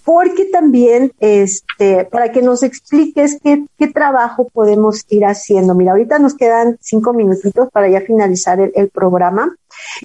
[0.04, 5.74] porque también, este, para que nos expliques qué, qué trabajo podemos ir haciendo.
[5.74, 9.54] Mira, ahorita nos quedan cinco minutitos para ya finalizar el, programa.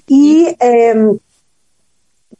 [0.06, 1.18] Y em,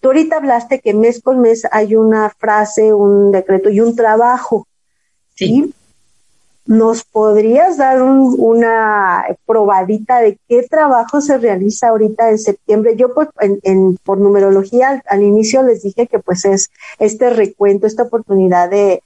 [0.01, 4.66] tú ahorita hablaste que mes con mes hay una frase, un decreto y un trabajo.
[5.35, 5.73] ¿sí?
[6.64, 12.94] ¿Nos podrías dar una probadita de qué trabajo se realiza ahorita en septiembre?
[12.96, 18.04] Yo pues en, por numerología al, inicio les dije que pues es este recuento, esta
[18.04, 19.02] oportunidad de,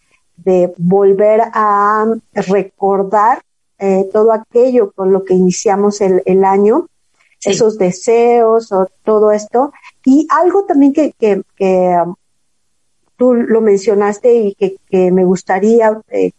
[0.77, 2.05] volver a
[2.35, 3.41] recordar
[3.79, 6.89] eh, todo aquello con lo que iniciamos el, año,
[7.43, 9.73] esos deseos o todo esto.
[10.05, 11.43] Y algo también que, que,
[12.05, 12.15] um,
[13.17, 16.33] tú lo mencionaste y que, que me gustaría eh,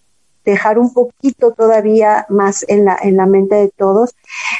[0.52, 4.16] dejar un poquito todavía más en la, en la mente de todos.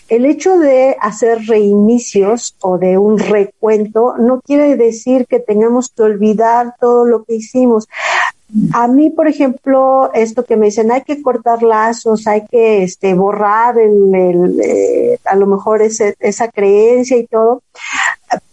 [0.10, 6.04] El hecho de hacer reinicios o de un recuento no quiere decir que tengamos que
[6.04, 7.88] olvidar todo lo que hicimos.
[8.74, 13.14] A mí, por ejemplo, esto que me dicen, hay que cortar lazos, hay que este,
[13.14, 17.62] borrar el, el eh, a lo mejor ese, esa creencia y todo.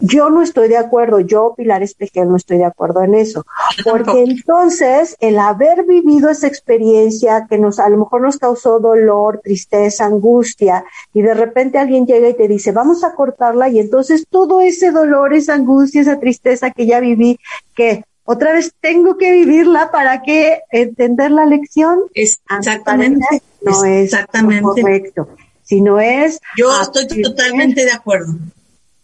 [0.01, 3.45] Yo no estoy de acuerdo, yo, Pilar Espejel, no estoy de acuerdo en eso,
[3.85, 9.41] porque entonces el haber vivido esa experiencia que nos, a lo mejor nos causó dolor,
[9.43, 14.27] tristeza, angustia, y de repente alguien llega y te dice, vamos a cortarla, y entonces
[14.29, 17.39] todo ese dolor, esa angustia, esa tristeza que ya viví,
[17.75, 22.01] que otra vez tengo que vivirla para que entender la lección.
[22.15, 23.43] Exactamente.
[23.61, 24.15] No es
[24.63, 25.29] correcto.
[25.63, 26.41] Si no es.
[26.57, 28.35] Yo estoy totalmente de acuerdo.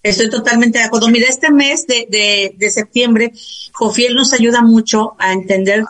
[0.02, 1.08] Estoy totalmente de acuerdo.
[1.08, 3.32] Mira, este mes de, de, septiembre,
[3.72, 5.84] Jofiel nos ayuda mucho a entender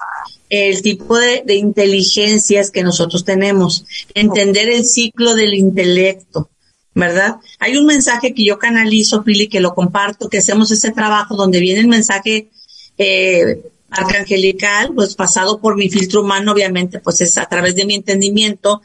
[0.48, 6.50] el tipo de, inteligencias que nosotros tenemos, entender el ciclo del intelecto,
[6.92, 7.36] ¿verdad?
[7.60, 11.60] Hay un mensaje que yo canalizo, Pili, que lo comparto, que hacemos ese trabajo donde
[11.60, 12.50] viene el mensaje
[13.02, 17.94] eh, arcangelical, pues pasado por mi filtro humano, obviamente, pues es a través de mi
[17.94, 18.82] entendimiento.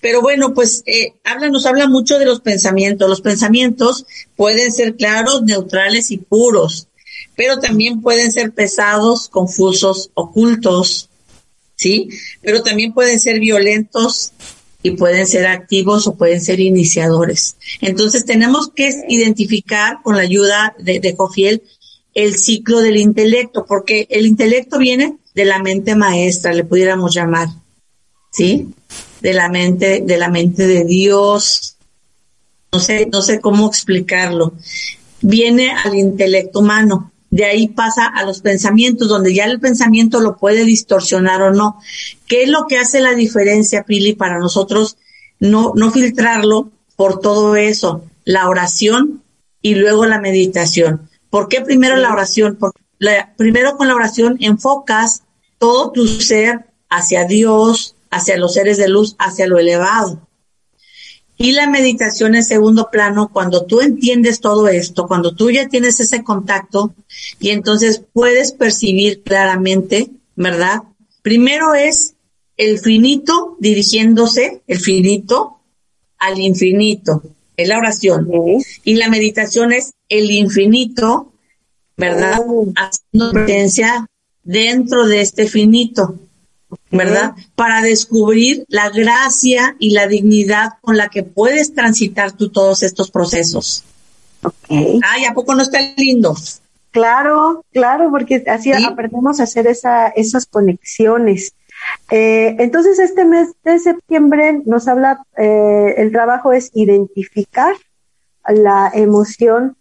[0.00, 3.08] Pero bueno, pues eh, habla, nos habla mucho de los pensamientos.
[3.08, 6.88] Los pensamientos pueden ser claros, neutrales y puros,
[7.36, 11.10] pero también pueden ser pesados, confusos, ocultos,
[11.76, 12.08] ¿sí?
[12.40, 14.32] Pero también pueden ser violentos
[14.82, 17.56] y pueden ser activos o pueden ser iniciadores.
[17.82, 21.62] Entonces tenemos que identificar con la ayuda de, de Cofiel
[22.14, 27.48] el ciclo del intelecto, porque el intelecto viene de la mente maestra, le pudiéramos llamar,
[28.30, 28.74] ¿sí?
[29.20, 31.76] De la mente, de la mente de Dios.
[32.72, 34.54] No sé, no sé cómo explicarlo.
[35.20, 37.12] Viene al intelecto humano.
[37.30, 41.78] De ahí pasa a los pensamientos, donde ya el pensamiento lo puede distorsionar o no.
[42.26, 44.96] ¿Qué es lo que hace la diferencia, Pili, para nosotros
[45.38, 48.04] no, no filtrarlo por todo eso?
[48.24, 49.22] La oración
[49.62, 51.09] y luego la meditación.
[51.30, 52.56] ¿Por qué primero la oración?
[52.58, 52.80] Porque
[53.36, 55.22] primero con la oración enfocas
[55.58, 60.26] todo tu ser hacia Dios, hacia los seres de luz, hacia lo elevado.
[61.36, 65.98] Y la meditación en segundo plano, cuando tú entiendes todo esto, cuando tú ya tienes
[65.98, 66.94] ese contacto
[67.38, 70.82] y entonces puedes percibir claramente, ¿verdad?
[71.22, 72.14] Primero es
[72.58, 75.60] el finito dirigiéndose, el finito
[76.18, 77.22] al infinito,
[77.62, 78.28] es la oración.
[78.84, 81.32] Y la meditación es el infinito,
[81.96, 82.40] ¿verdad?
[82.46, 82.72] Oh.
[82.74, 84.06] Haciendo presencia
[84.42, 86.18] dentro de este finito,
[86.90, 87.34] ¿verdad?
[87.54, 93.10] Para descubrir la gracia y la dignidad con la que puedes transitar tú todos estos
[93.10, 93.84] procesos.
[94.42, 95.00] Okay.
[95.06, 96.34] Ay, ¿a poco no está lindo?
[96.90, 101.52] Claro, claro, porque así aprendemos a hacer esa, esas conexiones.
[102.10, 107.74] Eh, entonces, este mes de septiembre nos habla, eh, el trabajo es identificar
[108.48, 109.76] la emoción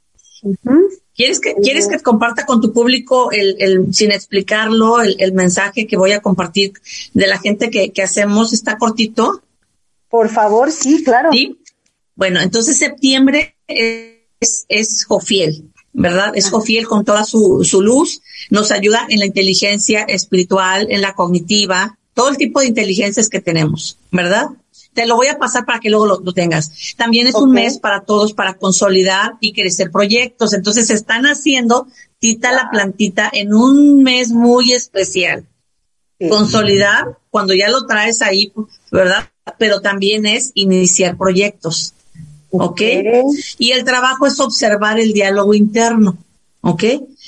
[1.16, 5.98] ¿Quieres que, ¿Quieres que comparta con tu público, el, el sin explicarlo, el, mensaje que
[5.98, 6.74] voy a compartir
[7.14, 8.54] de la gente que, que hacemos?
[8.54, 9.42] ¿Está cortito?
[10.08, 11.32] Por favor, sí, claro.
[11.32, 11.60] Sí.
[12.16, 16.32] Bueno, entonces septiembre es, es Jofiel, ¿verdad?
[16.36, 21.14] Es Jofiel con toda su, su luz, nos ayuda en la inteligencia espiritual, en la
[21.14, 24.50] cognitiva, todo el tipo de inteligencias que tenemos, ¿verdad?
[24.94, 26.96] Te lo voy a pasar para que luego lo, tengas.
[26.98, 30.54] También es un mes para todos para consolidar y crecer proyectos.
[30.54, 31.88] Entonces se están haciendo
[32.20, 35.46] tita la plantita en un mes muy especial.
[36.28, 38.52] Consolidar cuando ya lo traes ahí,
[38.92, 39.30] ¿verdad?
[39.58, 41.94] Pero también es iniciar proyectos.
[42.52, 42.82] ¿Ok?
[43.58, 46.18] Y el trabajo es observar el diálogo interno.
[46.62, 46.84] ¿Ok?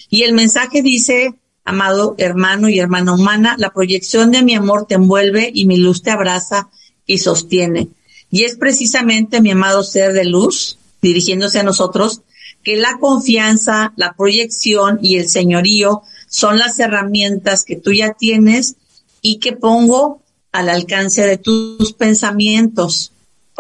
[0.10, 4.96] Y el mensaje dice, amado hermano y hermana humana, la proyección de mi amor te
[4.96, 6.70] envuelve y mi luz te abraza
[7.06, 7.90] y sostiene.
[8.30, 12.22] Y es precisamente, mi amado ser de luz, dirigiéndose a nosotros,
[12.64, 18.76] que la confianza, la proyección y el señorío son las herramientas que tú ya tienes
[19.22, 23.12] y que pongo al alcance de tus pensamientos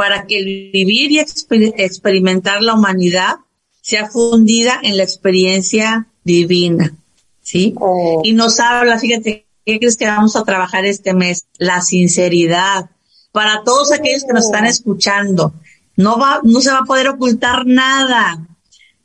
[0.01, 3.35] para que el vivir y experimentar la humanidad
[3.81, 6.95] sea fundida en la experiencia divina.
[7.43, 7.75] ¿Sí?
[7.79, 8.23] Oh.
[8.23, 11.45] Y nos habla, fíjate, ¿qué crees que vamos a trabajar este mes?
[11.59, 12.89] La sinceridad.
[13.31, 15.53] Para todos aquellos que nos están escuchando,
[15.95, 18.43] no va, no se va a poder ocultar nada.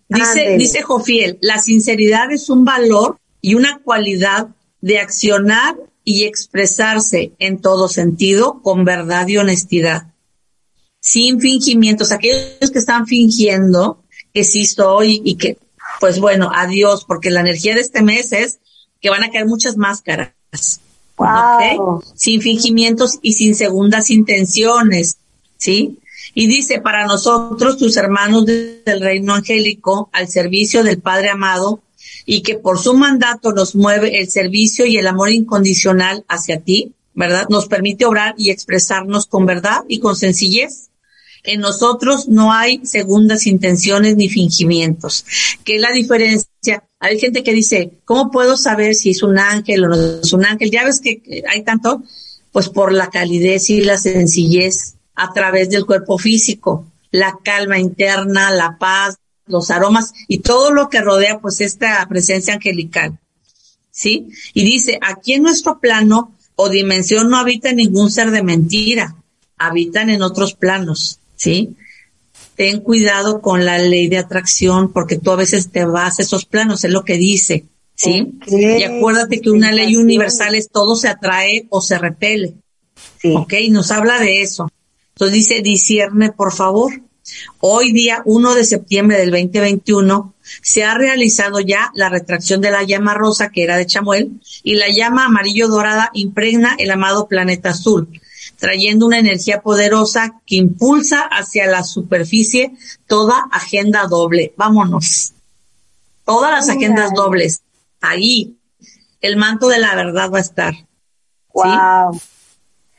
[0.08, 4.48] Dice, dice Jofiel, la sinceridad es un valor y una cualidad
[4.80, 10.06] de accionar y expresarse en todo sentido con verdad y honestidad.
[11.06, 12.10] Sin fingimientos.
[12.10, 14.02] Aquellos que están fingiendo
[14.34, 15.56] que sí estoy y que,
[16.00, 18.58] pues bueno, adiós, porque la energía de este mes es
[19.00, 20.32] que van a caer muchas máscaras.
[22.16, 25.18] Sin fingimientos y sin segundas intenciones.
[25.56, 25.98] ¿Sí?
[26.34, 31.82] Y dice, para nosotros, tus hermanos del reino angélico, al servicio del Padre amado,
[32.24, 36.94] y que por su mandato nos mueve el servicio y el amor incondicional hacia ti,
[37.14, 37.46] ¿verdad?
[37.48, 40.88] Nos permite obrar y expresarnos con verdad y con sencillez.
[41.46, 45.24] En nosotros no hay segundas intenciones ni fingimientos.
[45.64, 46.84] ¿Qué es la diferencia?
[46.98, 50.44] Hay gente que dice, ¿cómo puedo saber si es un ángel o no es un
[50.44, 50.70] ángel?
[50.72, 52.02] Ya ves que hay tanto,
[52.50, 58.50] pues por la calidez y la sencillez a través del cuerpo físico, la calma interna,
[58.50, 59.16] la paz,
[59.46, 63.18] los aromas y todo lo que rodea pues esta presencia angelical.
[63.90, 64.28] ¿Sí?
[64.52, 69.16] Y dice, aquí en nuestro plano o dimensión no habita ningún ser de mentira,
[69.56, 71.76] habitan en otros planos, ¿sí?
[72.56, 76.44] Ten cuidado con la ley de atracción porque tú a veces te vas a esos
[76.44, 77.64] planos, es lo que dice,
[77.94, 78.38] ¿sí?
[78.46, 82.54] Y acuérdate que una ley universal es todo se atrae o se repele.
[83.20, 83.32] Sí.
[83.34, 83.52] ¿Ok?
[83.70, 84.70] Nos habla de eso.
[85.14, 86.92] Entonces dice, discierne por favor.
[87.60, 92.84] Hoy día 1 de septiembre del 2021 se ha realizado ya la retracción de la
[92.84, 97.70] llama rosa que era de Chamuel y la llama amarillo dorada impregna el amado planeta
[97.70, 98.08] azul,
[98.58, 102.72] trayendo una energía poderosa que impulsa hacia la superficie
[103.06, 104.54] toda agenda doble.
[104.56, 105.32] Vámonos.
[106.24, 107.62] Todas las agendas dobles.
[108.00, 108.56] Ahí
[109.20, 110.74] el manto de la verdad va a estar.
[111.52, 112.20] Wow.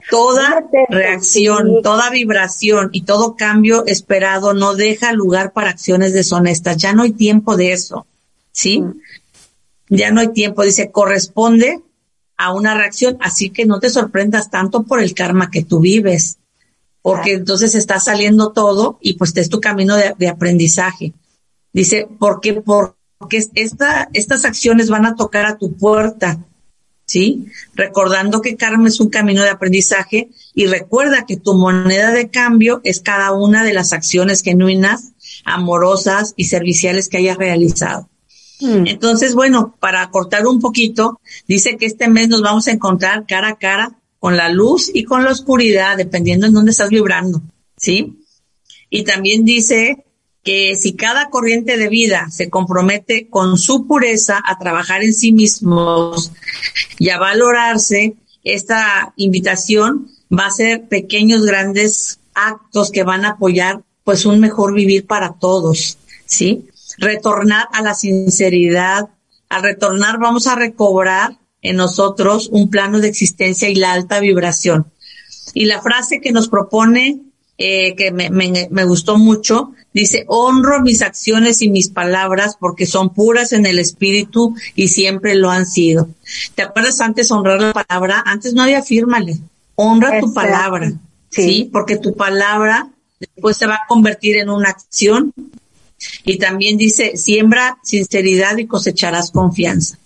[0.09, 6.77] Toda reacción, toda vibración y todo cambio esperado no deja lugar para acciones deshonestas.
[6.77, 8.07] Ya no hay tiempo de eso,
[8.51, 8.79] ¿sí?
[8.79, 9.01] Mm.
[9.89, 10.63] Ya no hay tiempo.
[10.63, 11.81] Dice, corresponde
[12.37, 16.37] a una reacción, así que no te sorprendas tanto por el karma que tú vives,
[17.01, 21.13] porque entonces está saliendo todo y pues es tu camino de, aprendizaje.
[21.73, 26.39] Dice, porque, porque esta, estas acciones van a tocar a tu puerta
[27.07, 27.47] ¿sí?
[27.73, 32.81] Recordando que karma es un camino de aprendizaje y recuerda que tu moneda de cambio
[32.83, 35.13] es cada una de las acciones genuinas,
[35.43, 38.09] amorosas y serviciales que hayas realizado.
[38.59, 38.87] Hmm.
[38.87, 43.49] Entonces, bueno, para cortar un poquito, dice que este mes nos vamos a encontrar cara
[43.49, 47.41] a cara con la luz y con la oscuridad, dependiendo en dónde estás vibrando,
[47.75, 48.17] ¿sí?
[48.89, 50.05] Y también dice
[50.43, 55.33] que si cada corriente de vida se compromete con su pureza a trabajar en sí
[55.33, 56.31] mismos
[56.97, 63.83] y a valorarse, esta invitación va a ser pequeños, grandes actos que van a apoyar
[64.03, 66.69] pues un mejor vivir para todos, ¿sí?
[66.97, 69.09] Retornar a la sinceridad,
[69.49, 74.87] al retornar vamos a recobrar en nosotros un plano de existencia y la alta vibración.
[75.53, 77.21] Y la frase que nos propone
[77.59, 79.71] eh, que me, me, me, gustó mucho.
[79.91, 85.33] Dice, honro mis acciones y mis palabras porque son puras en el espíritu y siempre
[85.33, 86.07] lo han sido.
[86.53, 88.23] ¿Te acuerdas antes honrar la palabra?
[88.27, 89.39] Antes no había fírmale.
[89.73, 90.93] Honra tu palabra.
[91.29, 91.69] Sí.
[91.73, 92.89] Porque tu palabra
[93.19, 95.33] después se va a convertir en una acción.
[96.23, 99.97] Y también dice, siembra sinceridad y cosecharás confianza.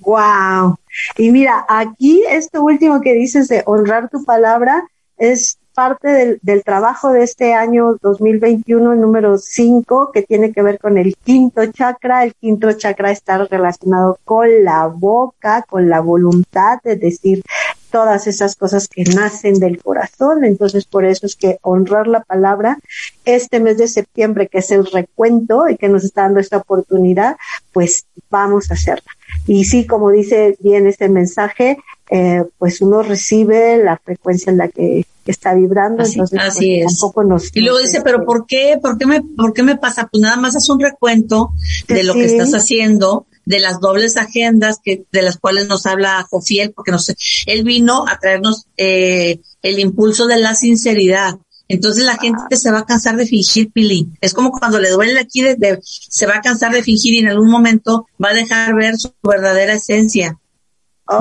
[0.00, 0.76] Wow.
[1.18, 4.84] Y mira, aquí esto último que dices de honrar tu palabra
[5.18, 10.96] es parte del, trabajo de este año 2021, número 5, que tiene que ver con
[10.96, 12.24] el quinto chakra.
[12.24, 17.42] El quinto chakra está relacionado con la boca, con la voluntad, de decir,
[17.90, 20.44] todas esas cosas que nacen del corazón.
[20.44, 22.78] Entonces, por eso es que honrar la palabra,
[23.24, 27.36] este mes de septiembre, que es el recuento y que nos está dando esta oportunidad,
[27.72, 29.10] pues vamos a hacerla.
[29.46, 31.78] Y sí, como dice bien este mensaje,
[32.10, 37.24] eh, pues uno recibe la frecuencia en la que está vibrando, entonces así pues, tampoco
[37.24, 37.50] nos...
[37.54, 38.78] Y luego dice, pero ¿por qué?
[38.80, 40.08] ¿Por qué me, por qué me pasa?
[40.10, 41.52] Pues nada más es un recuento
[41.88, 46.26] de lo que estás haciendo, de las dobles agendas que, de las cuales nos habla
[46.28, 47.16] Jofiel, porque no sé,
[47.46, 51.36] él vino a traernos eh, el impulso de la sinceridad.
[51.68, 54.08] Entonces la gente se va a cansar de fingir, Pili.
[54.20, 57.28] Es como cuando le duele aquí, de, se va a cansar de fingir y en
[57.28, 60.38] algún momento va a dejar ver su verdadera esencia.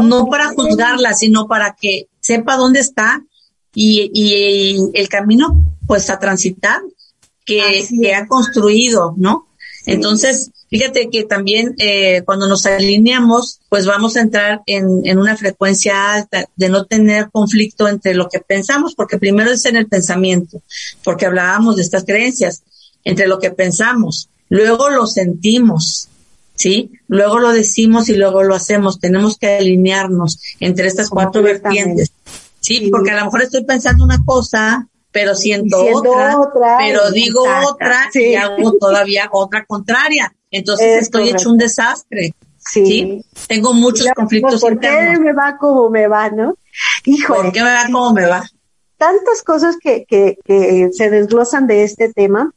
[0.02, 3.24] no para juzgarla, sino para que sepa dónde está
[3.74, 6.82] y, y el camino pues a transitar
[7.46, 9.48] que, que ha construido, ¿no?
[9.86, 15.38] Entonces, fíjate que también eh, cuando nos alineamos, pues vamos a entrar en, en una
[15.38, 19.88] frecuencia alta de no tener conflicto entre lo que pensamos, porque primero es en el
[19.88, 20.62] pensamiento,
[21.04, 22.64] porque hablábamos de estas creencias,
[23.06, 26.10] entre lo que pensamos, luego lo sentimos,
[26.56, 26.92] ¿sí?
[27.08, 29.00] Luego lo decimos y luego lo hacemos.
[29.00, 32.12] Tenemos que alinearnos entre estas cuatro vertientes.
[32.60, 32.90] ¿sí?
[32.92, 36.36] Porque a lo mejor estoy pensando una cosa, pero siento otra,
[36.80, 40.36] pero digo otra y hago todavía otra contraria.
[40.56, 42.34] Entonces estoy hecho un desastre.
[42.58, 43.22] Sí.
[43.47, 46.58] Tengo muchos conflictos ¿por qué me va como me va, no?
[47.03, 47.43] Híjole.
[47.43, 48.43] ¿Por qué me va como me va?
[48.97, 52.51] Tantas cosas que, que, que se desglosan de este tema.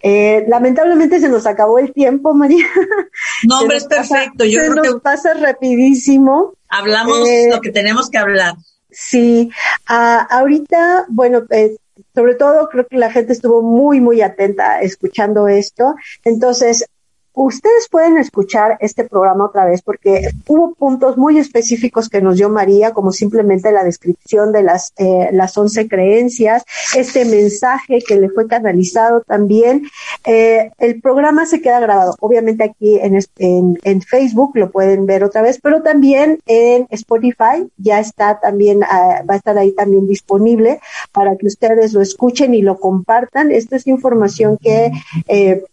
[0.00, 2.66] Eh, lamentablemente se nos acabó el tiempo, María.
[3.46, 4.44] No, hombre, es perfecto.
[4.44, 6.54] Yo se nos pasa rapidísimo.
[6.68, 8.54] Hablamos eh, lo que tenemos que hablar.
[8.90, 9.50] Sí,
[9.88, 11.76] ah, ahorita, bueno, eh,
[12.14, 15.94] sobre todo creo que la gente estuvo muy, muy atenta escuchando esto.
[16.24, 16.86] Entonces,
[17.34, 22.50] Ustedes pueden escuchar este programa otra vez porque hubo puntos muy específicos que nos dio
[22.50, 26.62] María, como simplemente la descripción de las, eh, las once creencias,
[26.94, 29.88] este mensaje que le fue canalizado también.
[30.26, 35.24] Eh, el programa se queda grabado, obviamente aquí en, en, en, Facebook lo pueden ver
[35.24, 40.06] otra vez, pero también en Spotify ya está también, ah, va a estar ahí también
[40.06, 40.80] disponible
[41.12, 43.52] para que ustedes lo escuchen y lo compartan.
[43.52, 44.92] Esta es información que
[45.28, 45.64] eh,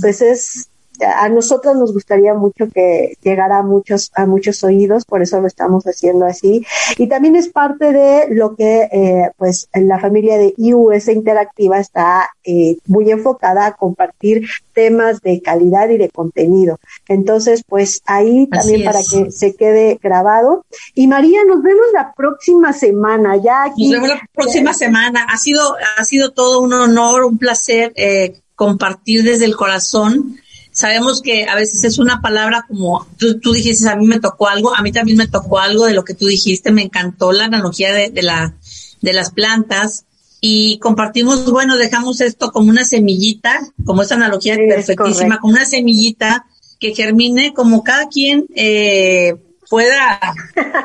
[0.00, 0.68] pues es
[1.04, 5.46] a nosotros nos gustaría mucho que llegara a muchos, a muchos oídos, por eso lo
[5.46, 6.64] estamos haciendo así.
[6.96, 11.78] Y también es parte de lo que, eh, pues, en la familia de IUS Interactiva
[11.78, 16.78] está eh, muy enfocada a compartir temas de calidad y de contenido.
[17.08, 20.64] Entonces, pues ahí también para que se quede grabado.
[20.94, 23.90] Y María, nos vemos la próxima semana, ya aquí.
[23.90, 25.26] Nos vemos la próxima semana.
[25.28, 30.40] Ha sido, ha sido todo un honor, un placer eh, compartir desde el corazón
[30.78, 34.46] sabemos que a veces es una palabra como tú, tú dijiste, a mí me tocó
[34.46, 37.46] algo, a mí también me tocó algo de lo que tú dijiste, me encantó la
[37.46, 38.54] analogía de, de, la,
[39.00, 40.04] de las plantas
[40.40, 46.46] y compartimos, bueno, dejamos esto como una semillita, como esa analogía perfectísima, como una semillita
[46.78, 49.34] que germine como cada quien eh,
[49.68, 50.20] pueda.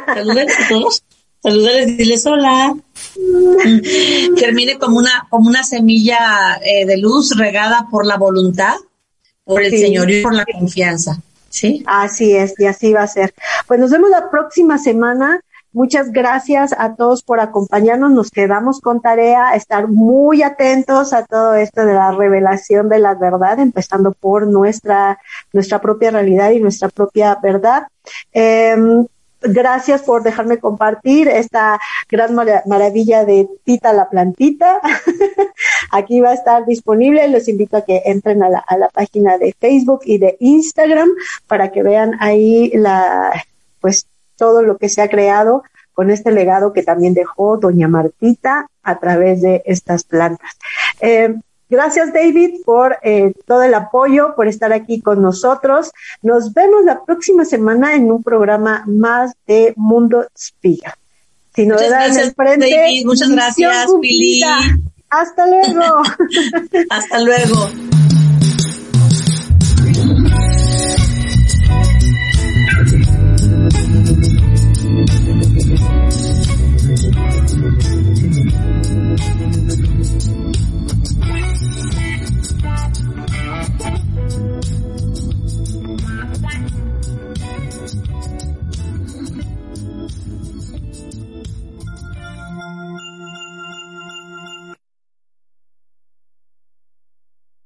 [0.07, 1.03] Saludarles a todos.
[1.43, 2.75] Saludarles, diles hola.
[4.37, 8.73] Germine como una, como una semilla eh, de luz regada por la voluntad
[9.43, 11.19] por el Señor y por la confianza.
[11.53, 11.83] ¿sí?
[11.85, 13.33] Así es, y así va a ser.
[13.67, 15.41] Pues nos vemos la próxima semana.
[15.71, 18.11] Muchas gracias a todos por acompañarnos.
[18.11, 23.15] Nos quedamos con tarea, estar muy atentos a todo esto de la revelación de la
[23.15, 25.19] verdad, empezando por nuestra,
[25.51, 27.87] nuestra propia realidad y nuestra propia verdad.
[28.33, 28.75] Eh,
[29.43, 31.79] Gracias por dejarme compartir esta
[32.09, 34.79] gran maravilla de Tita la Plantita.
[35.91, 37.27] Aquí va a estar disponible.
[37.27, 41.09] Les invito a que entren a la, a la página de Facebook y de Instagram
[41.47, 43.33] para que vean ahí la,
[43.81, 45.63] pues todo lo que se ha creado
[45.93, 50.51] con este legado que también dejó doña Martita a través de estas plantas.
[50.99, 51.35] Eh,
[51.73, 55.91] Gracias, David, por eh, todo el apoyo, por estar aquí con nosotros.
[56.21, 60.95] Nos vemos la próxima semana en un programa más de Mundo Espiga.
[61.55, 63.07] Si nos dan el frente, David.
[63.07, 64.43] Muchas gracias, Pili.
[65.09, 66.03] Hasta luego.
[66.91, 68.02] Hasta luego.